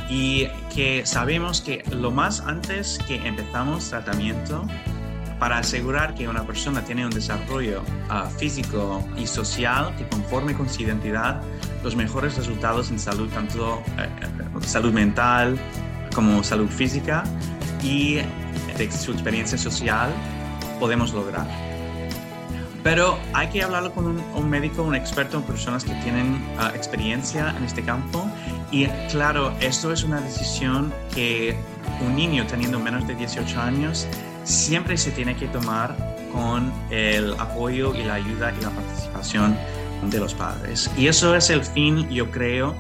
y 0.09 0.47
que 0.75 1.05
sabemos 1.05 1.61
que 1.61 1.83
lo 1.91 2.11
más 2.11 2.41
antes 2.41 2.99
que 3.07 3.17
empezamos 3.27 3.89
tratamiento, 3.91 4.67
para 5.39 5.59
asegurar 5.59 6.15
que 6.15 6.29
una 6.29 6.45
persona 6.45 6.83
tiene 6.85 7.05
un 7.05 7.13
desarrollo 7.13 7.83
ah, 8.09 8.29
físico 8.39 9.07
y 9.17 9.27
social 9.27 9.95
que 9.97 10.07
conforme 10.09 10.55
con 10.55 10.69
su 10.69 10.83
identidad, 10.83 11.41
los 11.85 11.95
mejores 11.95 12.37
resultados 12.37 12.91
en 12.91 12.99
salud, 12.99 13.29
tanto 13.29 13.83
eh, 13.99 14.67
salud 14.67 14.93
mental 14.93 15.59
como 16.15 16.43
salud 16.43 16.69
física 16.69 17.23
y 17.83 18.17
de 18.77 18.91
su 18.91 19.13
experiencia 19.13 19.57
social, 19.57 20.11
podemos 20.81 21.13
lograr. 21.13 21.47
Pero 22.83 23.19
hay 23.35 23.49
que 23.49 23.63
hablarlo 23.63 23.93
con 23.93 24.07
un, 24.07 24.51
médico, 24.51 24.83
un 24.83 24.95
experto, 24.95 25.37
en 25.37 25.43
personas 25.45 25.85
que 25.85 25.95
tienen 26.03 26.45
ah, 26.59 26.73
experiencia 26.75 27.55
en 27.57 27.65
este 27.65 27.83
campo. 27.83 28.29
Y 28.71 28.87
claro, 29.11 29.53
esto 29.61 29.93
es 29.93 30.05
una 30.05 30.21
decisión 30.21 30.93
que 31.15 31.57
un 32.07 32.15
niño 32.15 32.47
teniendo 32.47 32.79
menos 32.79 33.07
de 33.07 33.15
18 33.15 33.61
años 33.61 34.07
siempre 34.45 34.97
se 34.97 35.11
tiene 35.11 35.35
que 35.37 35.47
tomar 35.49 35.97
con 36.33 36.73
el 36.91 37.33
apoyo 37.39 37.95
y 37.95 38.05
la 38.05 38.15
ayuda 38.15 38.53
y 38.59 38.63
la 38.63 38.71
participación 38.71 39.57
de 40.03 40.19
los 40.19 40.35
padres. 40.35 40.91
Y 40.97 41.09
eso 41.09 41.35
es 41.35 41.51
el 41.51 41.65
fin, 41.65 42.09
yo 42.11 42.31
creo, 42.31 42.75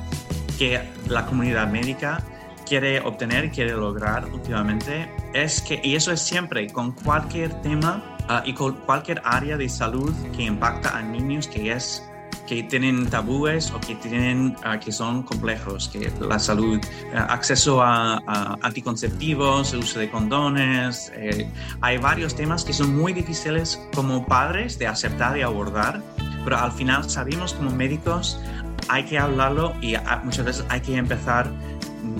que 0.58 0.80
la 1.06 1.24
comunidad 1.24 1.68
médica 1.68 2.22
quiere 2.66 3.00
obtener, 3.00 3.50
quiere 3.50 3.72
lograr 3.72 4.26
últimamente, 4.26 5.10
es 5.32 5.62
que, 5.62 5.80
y 5.82 5.94
eso 5.94 6.12
es 6.12 6.20
siempre, 6.20 6.66
con 6.68 6.92
cualquier 6.92 7.54
tema 7.62 8.16
ah, 8.28 8.42
y 8.44 8.52
con 8.52 8.74
cualquier 8.74 9.22
área 9.24 9.56
de 9.56 9.68
salud 9.68 10.12
que 10.36 10.42
impacta 10.42 10.96
a 10.96 11.02
niños, 11.02 11.48
que 11.48 11.72
es 11.72 12.07
que 12.48 12.62
tienen 12.62 13.06
tabúes 13.06 13.70
o 13.72 13.80
que 13.80 13.94
tienen 13.96 14.56
ah, 14.64 14.80
que 14.80 14.90
son 14.90 15.22
complejos, 15.22 15.88
que 15.88 16.10
la 16.20 16.38
salud, 16.38 16.80
ah, 17.14 17.26
acceso 17.30 17.82
a, 17.82 18.18
anticonceptivos, 18.62 19.72
el 19.74 19.80
uso 19.80 19.98
de 19.98 20.10
condones, 20.10 21.12
eh, 21.14 21.50
hay 21.82 21.98
varios 21.98 22.34
temas 22.34 22.64
que 22.64 22.72
son 22.72 22.96
muy 22.96 23.12
difíciles 23.12 23.80
como 23.94 24.24
padres 24.26 24.78
de 24.78 24.86
aceptar 24.86 25.36
y 25.36 25.42
abordar, 25.42 26.02
pero 26.44 26.56
al 26.56 26.72
final 26.72 27.08
sabemos 27.08 27.52
como 27.52 27.70
médicos 27.70 28.40
hay 28.88 29.04
que 29.04 29.18
hablarlo 29.18 29.74
y 29.82 29.94
muchas 30.24 30.46
veces 30.46 30.64
hay 30.70 30.80
que 30.80 30.96
empezar 30.96 31.50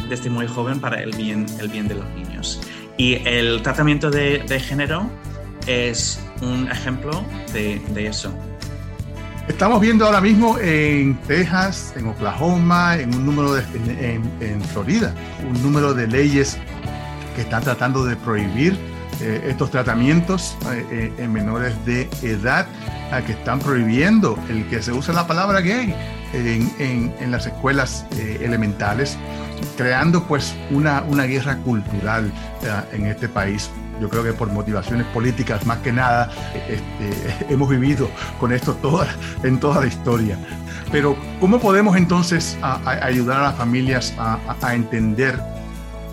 desde 0.08 0.28
muy 0.28 0.46
joven 0.46 0.80
para 0.80 1.02
el 1.02 1.16
bien, 1.16 1.46
el 1.60 1.68
bien 1.68 1.88
de 1.88 1.94
los 1.94 2.06
niños. 2.10 2.60
Y 2.98 3.14
el 3.26 3.62
tratamiento 3.62 4.10
de, 4.10 4.40
de 4.40 4.60
género 4.60 5.08
es 5.66 6.20
un 6.42 6.70
ejemplo 6.70 7.24
de, 7.52 7.80
de 7.94 8.06
eso. 8.06 8.34
Estamos 9.58 9.80
viendo 9.80 10.06
ahora 10.06 10.20
mismo 10.20 10.56
en 10.60 11.16
Texas, 11.26 11.92
en 11.96 12.06
Oklahoma, 12.06 12.94
en 12.94 13.12
un 13.12 13.26
número 13.26 13.54
de, 13.54 13.64
en, 14.40 14.62
Florida, 14.62 15.12
un 15.50 15.60
número 15.64 15.94
de 15.94 16.06
leyes 16.06 16.56
que 17.34 17.40
están 17.42 17.64
tratando 17.64 18.04
de 18.04 18.14
prohibir 18.14 18.78
eh, 19.20 19.48
estos 19.48 19.72
tratamientos 19.72 20.56
eh, 20.70 20.86
eh, 20.92 21.12
en 21.18 21.32
menores 21.32 21.74
de 21.84 22.08
edad, 22.22 22.68
a 23.10 23.20
que 23.22 23.32
están 23.32 23.58
prohibiendo 23.58 24.38
el 24.48 24.64
que 24.68 24.80
se 24.80 24.92
use 24.92 25.12
la 25.12 25.26
palabra 25.26 25.60
gay 25.60 25.92
en, 26.34 26.72
en, 26.78 27.12
en 27.18 27.30
las 27.32 27.46
escuelas 27.46 28.06
elementales, 28.16 29.18
creando 29.76 30.22
pues 30.22 30.54
una, 30.70 31.02
una 31.02 31.24
guerra 31.24 31.56
cultural 31.56 32.32
en 32.92 33.06
este 33.06 33.28
país 33.28 33.72
yo 34.00 34.08
creo 34.08 34.22
que 34.22 34.32
por 34.32 34.50
motivaciones 34.50 35.06
políticas 35.08 35.66
más 35.66 35.78
que 35.78 35.92
nada, 35.92 36.30
este, 36.68 37.46
hemos 37.52 37.68
vivido 37.68 38.08
con 38.38 38.52
esto 38.52 38.74
toda, 38.74 39.08
en 39.42 39.58
toda 39.58 39.80
la 39.80 39.86
historia. 39.86 40.38
Pero 40.90 41.16
¿cómo 41.40 41.58
podemos 41.60 41.96
entonces 41.96 42.56
ayudar 42.62 43.40
a 43.40 43.42
las 43.44 43.56
familias 43.56 44.14
a, 44.18 44.74
entender 44.74 45.38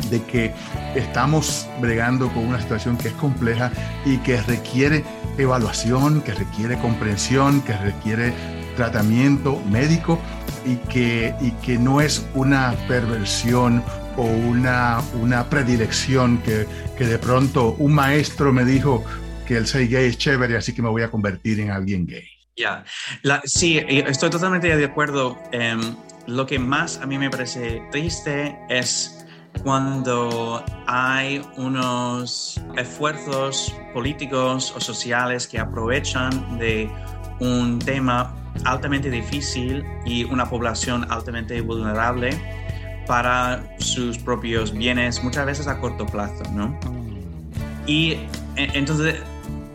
de 0.10 0.22
que 0.24 0.54
estamos 0.96 1.68
bregando 1.82 2.30
con 2.30 2.46
una 2.46 2.60
situación 2.60 2.98
que 2.98 3.10
es 3.10 3.14
compleja 3.16 3.72
y 4.06 4.18
que 4.18 4.42
requiere 4.42 5.04
evaluación, 5.38 6.22
que 6.22 6.34
requiere 6.34 6.78
comprensión, 6.78 7.62
que 7.62 7.76
requiere 7.78 8.34
tratamiento 8.76 9.62
médico 9.70 10.20
y 10.66 10.76
que, 10.76 11.34
y 11.42 11.52
que 11.52 11.78
no 11.78 12.02
es 12.02 12.26
una 12.34 12.74
perversión 12.88 13.84
o 14.18 14.24
una, 14.24 15.02
una 15.22 15.50
predilección 15.50 16.40
que, 16.40 16.68
que 16.98 17.06
de 17.06 17.18
pronto 17.18 17.76
un 17.80 17.94
maestro 17.94 18.54
me 18.54 18.66
dijo 18.66 19.04
que 19.46 19.58
el 19.58 19.68
ser 19.68 19.88
gay 19.88 20.10
es 20.10 20.18
chévere, 20.18 20.58
así 20.58 20.74
que 20.74 20.82
me 20.82 20.90
voy 20.90 21.04
a 21.04 21.10
convertir 21.10 21.60
en 21.60 21.72
alguien 21.72 22.06
gay. 22.06 22.28
Ya, 22.58 22.86
sí, 23.44 23.78
estoy 23.78 24.30
totalmente 24.30 24.76
de 24.76 24.86
acuerdo. 24.86 25.38
Em, 25.52 25.96
lo 26.26 26.46
que 26.46 26.58
más 26.58 26.98
a 27.02 27.06
mí 27.06 27.18
me 27.18 27.30
parece 27.30 27.84
triste 27.92 28.58
es 28.70 29.26
cuando 29.62 30.64
hay 30.88 31.42
unos 31.58 32.62
esfuerzos 32.78 33.74
políticos 33.94 34.74
o 34.76 34.80
sociales 34.80 35.48
que 35.48 35.60
aprovechan 35.60 36.58
de 36.58 36.90
un 37.40 37.80
tema 37.80 38.34
altamente 38.64 39.10
difícil 39.10 39.84
y 40.06 40.24
una 40.24 40.50
población 40.50 41.06
altamente 41.10 41.60
vulnerable 41.60 42.65
para 43.08 43.64
sus 43.80 44.18
propios 44.18 44.74
bienes, 44.74 45.24
muchas 45.24 45.46
veces 45.46 45.68
a 45.68 45.80
corto 45.80 46.06
plazo, 46.06 46.44
¿no? 46.54 46.78
Y 47.86 48.14
e, 48.56 48.70
entonces, 48.74 49.16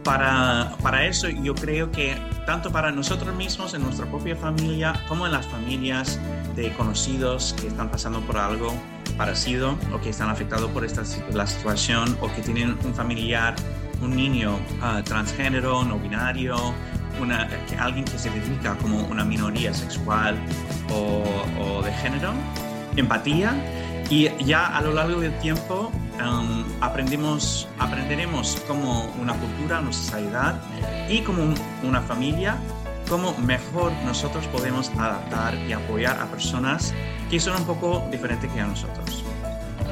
para, 0.03 0.77
para 0.83 1.07
eso 1.07 1.29
yo 1.29 1.55
creo 1.55 1.91
que 1.91 2.17
tanto 2.47 2.73
para 2.73 2.91
nosotros 2.91 3.35
mismos, 3.37 3.75
en 3.75 3.83
nuestra 3.83 4.07
propia 4.07 4.35
familia, 4.35 4.95
como 5.09 5.27
en 5.27 5.33
las 5.33 5.47
familias 5.47 6.19
de 6.57 6.73
conocidos 6.73 7.55
que 7.61 7.69
están 7.69 7.91
pasando 7.91 8.21
por 8.23 8.39
algo 8.39 8.75
parecido 9.17 9.79
o 9.93 10.01
que 10.01 10.11
están 10.11 10.31
afectados 10.31 10.71
por 10.71 10.85
esta 10.85 11.03
la 11.33 11.47
situación 11.47 12.17
o 12.21 12.33
que 12.33 12.43
tienen 12.43 12.77
un 12.85 12.95
familiar, 12.95 13.55
un 14.01 14.17
niño 14.17 14.59
ah, 14.83 15.03
transgénero, 15.05 15.85
no 15.85 15.99
binario, 15.99 16.57
una, 17.21 17.49
que 17.69 17.77
alguien 17.77 18.05
que 18.05 18.19
se 18.19 18.31
identifica 18.31 18.77
como 18.79 19.05
una 19.05 19.25
minoría 19.25 19.75
sexual 19.75 20.37
o, 20.91 21.23
o 21.61 21.83
de 21.83 21.93
género, 21.93 22.33
empatía 22.97 23.55
y 24.09 24.29
ya 24.45 24.67
a 24.67 24.81
lo 24.83 24.93
largo 24.93 25.21
del 25.21 25.37
tiempo 25.39 25.93
um, 26.21 26.65
aprendemos, 26.81 27.69
aprenderemos 27.79 28.61
como 28.67 29.05
una 29.21 29.35
cultura, 29.35 29.81
una 29.81 29.93
sociedad 29.93 30.61
y 31.09 31.21
como 31.21 31.55
una 31.85 32.01
familia, 32.01 32.57
cómo 33.09 33.37
mejor 33.39 33.93
nosotros 34.05 34.47
podemos 34.49 34.91
adaptar 34.99 35.55
y 35.55 35.73
apoyar 35.73 36.21
a 36.21 36.27
personas 36.27 36.93
que 37.31 37.39
son 37.39 37.57
un 37.57 37.65
poco 37.65 38.05
diferentes 38.11 38.51
que 38.51 38.61
a 38.61 38.67
nosotros. 38.67 39.25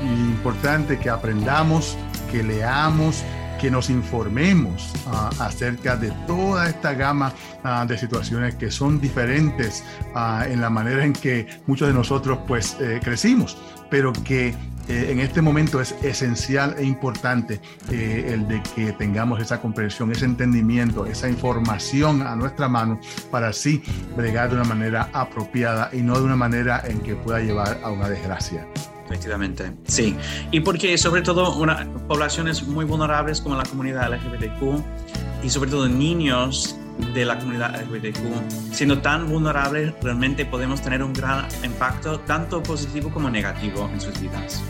Importante 0.03 0.99
que 0.99 1.11
aprendamos, 1.11 1.97
que 2.31 2.43
leamos, 2.43 3.25
que 3.59 3.71
nos 3.71 3.91
informemos 3.91 4.93
ah, 5.07 5.31
acerca 5.39 5.97
de 5.97 6.11
toda 6.27 6.69
esta 6.69 6.95
gama 6.95 7.33
ah, 7.65 7.85
de 7.87 7.99
situaciones 7.99 8.55
que 8.55 8.71
son 8.71 9.01
diferentes 9.01 9.85
ah, 10.15 10.45
en 10.49 10.61
la 10.61 10.71
manera 10.71 11.05
en 11.05 11.13
que 11.13 11.47
muchos 11.67 11.89
de 11.89 11.95
nosotros 11.95 12.39
pues 12.47 12.77
eh, 12.81 13.01
crecimos, 13.03 13.57
pero 13.91 14.13
que 14.13 14.55
eh, 14.89 15.13
en 15.13 15.21
este 15.21 15.43
momento 15.43 15.83
es 15.83 15.95
esencial 16.03 16.75
e 16.79 16.85
importante 16.85 17.61
eh, 17.91 18.31
el 18.33 18.49
de 18.49 18.63
que 18.75 18.93
tengamos 18.93 19.41
esa 19.41 19.61
comprensión, 19.61 20.11
ese 20.11 20.25
entendimiento, 20.25 21.05
esa 21.05 21.29
información 21.29 22.23
a 22.23 22.35
nuestra 22.35 22.69
mano 22.69 22.99
para 23.31 23.49
así 23.49 23.83
bregar 24.17 24.49
de 24.49 24.57
una 24.57 24.65
manera 24.65 25.11
apropiada 25.13 25.91
y 25.93 25.99
no 25.99 26.19
de 26.19 26.25
una 26.25 26.37
manera 26.37 26.83
en 26.87 27.01
que 27.01 27.15
pueda 27.15 27.41
llevar 27.41 27.81
a 27.85 27.91
una 27.91 28.09
desgracia. 28.09 28.67
Efectivamente, 29.09 29.73
sí. 29.87 30.15
Y 30.51 30.61
porque 30.61 30.99
sobre 30.99 31.23
todo 31.23 31.57
una, 31.57 31.89
poblaciones 32.07 32.67
muy 32.67 32.85
vulnerables 32.85 33.41
como 33.41 33.57
la 33.57 33.63
comunidad 33.63 34.13
LGBTQ 34.13 35.45
y 35.45 35.49
sobre 35.49 35.71
todo 35.71 35.89
niños 35.89 36.77
de 37.15 37.25
la 37.25 37.39
comunidad 37.39 37.81
LGBTQ, 37.81 38.73
siendo 38.73 38.99
tan 38.99 39.29
vulnerables, 39.29 39.95
realmente 40.03 40.45
podemos 40.45 40.83
tener 40.83 41.03
un 41.03 41.15
gran 41.15 41.47
impacto, 41.65 42.21
tanto 42.21 42.63
positivo 42.63 43.11
como 43.11 43.31
negativo, 43.31 43.89
en 43.93 44.01
sus 44.01 44.21
vidas. 44.21 44.63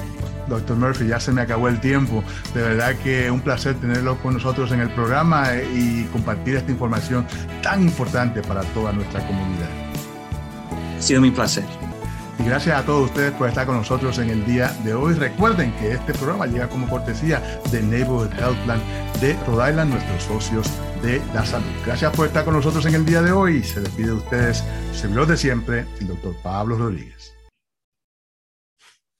Doctor 0.46 0.76
Murphy, 0.76 1.08
ya 1.08 1.18
se 1.18 1.32
me 1.32 1.42
acabó 1.42 1.68
el 1.68 1.80
tiempo. 1.80 2.22
De 2.54 2.62
verdad 2.62 2.94
que 3.02 3.30
un 3.30 3.40
placer 3.40 3.74
tenerlo 3.74 4.16
con 4.18 4.34
nosotros 4.34 4.70
en 4.72 4.80
el 4.80 4.90
programa 4.90 5.52
eh, 5.54 5.68
y 5.74 6.04
compartir 6.04 6.56
esta 6.56 6.70
información 6.70 7.26
tan 7.62 7.82
importante 7.82 8.40
para 8.42 8.62
toda 8.72 8.92
nuestra 8.92 9.26
comunidad. 9.26 9.68
Ha 10.96 11.02
sido 11.02 11.20
mi 11.20 11.30
placer. 11.30 11.64
Y 12.38 12.44
gracias 12.44 12.80
a 12.80 12.84
todos 12.84 13.06
ustedes 13.06 13.32
por 13.32 13.48
estar 13.48 13.66
con 13.66 13.76
nosotros 13.76 14.18
en 14.18 14.30
el 14.30 14.46
día 14.46 14.72
de 14.84 14.94
hoy. 14.94 15.14
Recuerden 15.14 15.72
que 15.72 15.92
este 15.92 16.14
programa 16.14 16.46
llega 16.46 16.68
como 16.68 16.88
cortesía 16.88 17.42
de 17.72 17.82
Neighborhood 17.82 18.32
Health 18.38 18.58
Plan 18.64 18.80
de 19.20 19.34
Rhode 19.46 19.70
Island, 19.70 19.90
nuestros 19.92 20.22
socios 20.22 20.70
de 21.02 21.20
la 21.34 21.44
salud. 21.44 21.66
Gracias 21.84 22.14
por 22.14 22.26
estar 22.26 22.44
con 22.44 22.54
nosotros 22.54 22.86
en 22.86 22.94
el 22.94 23.04
día 23.04 23.22
de 23.22 23.32
hoy. 23.32 23.62
Se 23.64 23.80
despide 23.80 24.08
de 24.08 24.12
ustedes, 24.12 24.62
servidor 24.92 25.26
de 25.26 25.36
siempre, 25.36 25.84
el 26.00 26.08
doctor 26.08 26.36
Pablo 26.42 26.78
Rodríguez. 26.78 27.37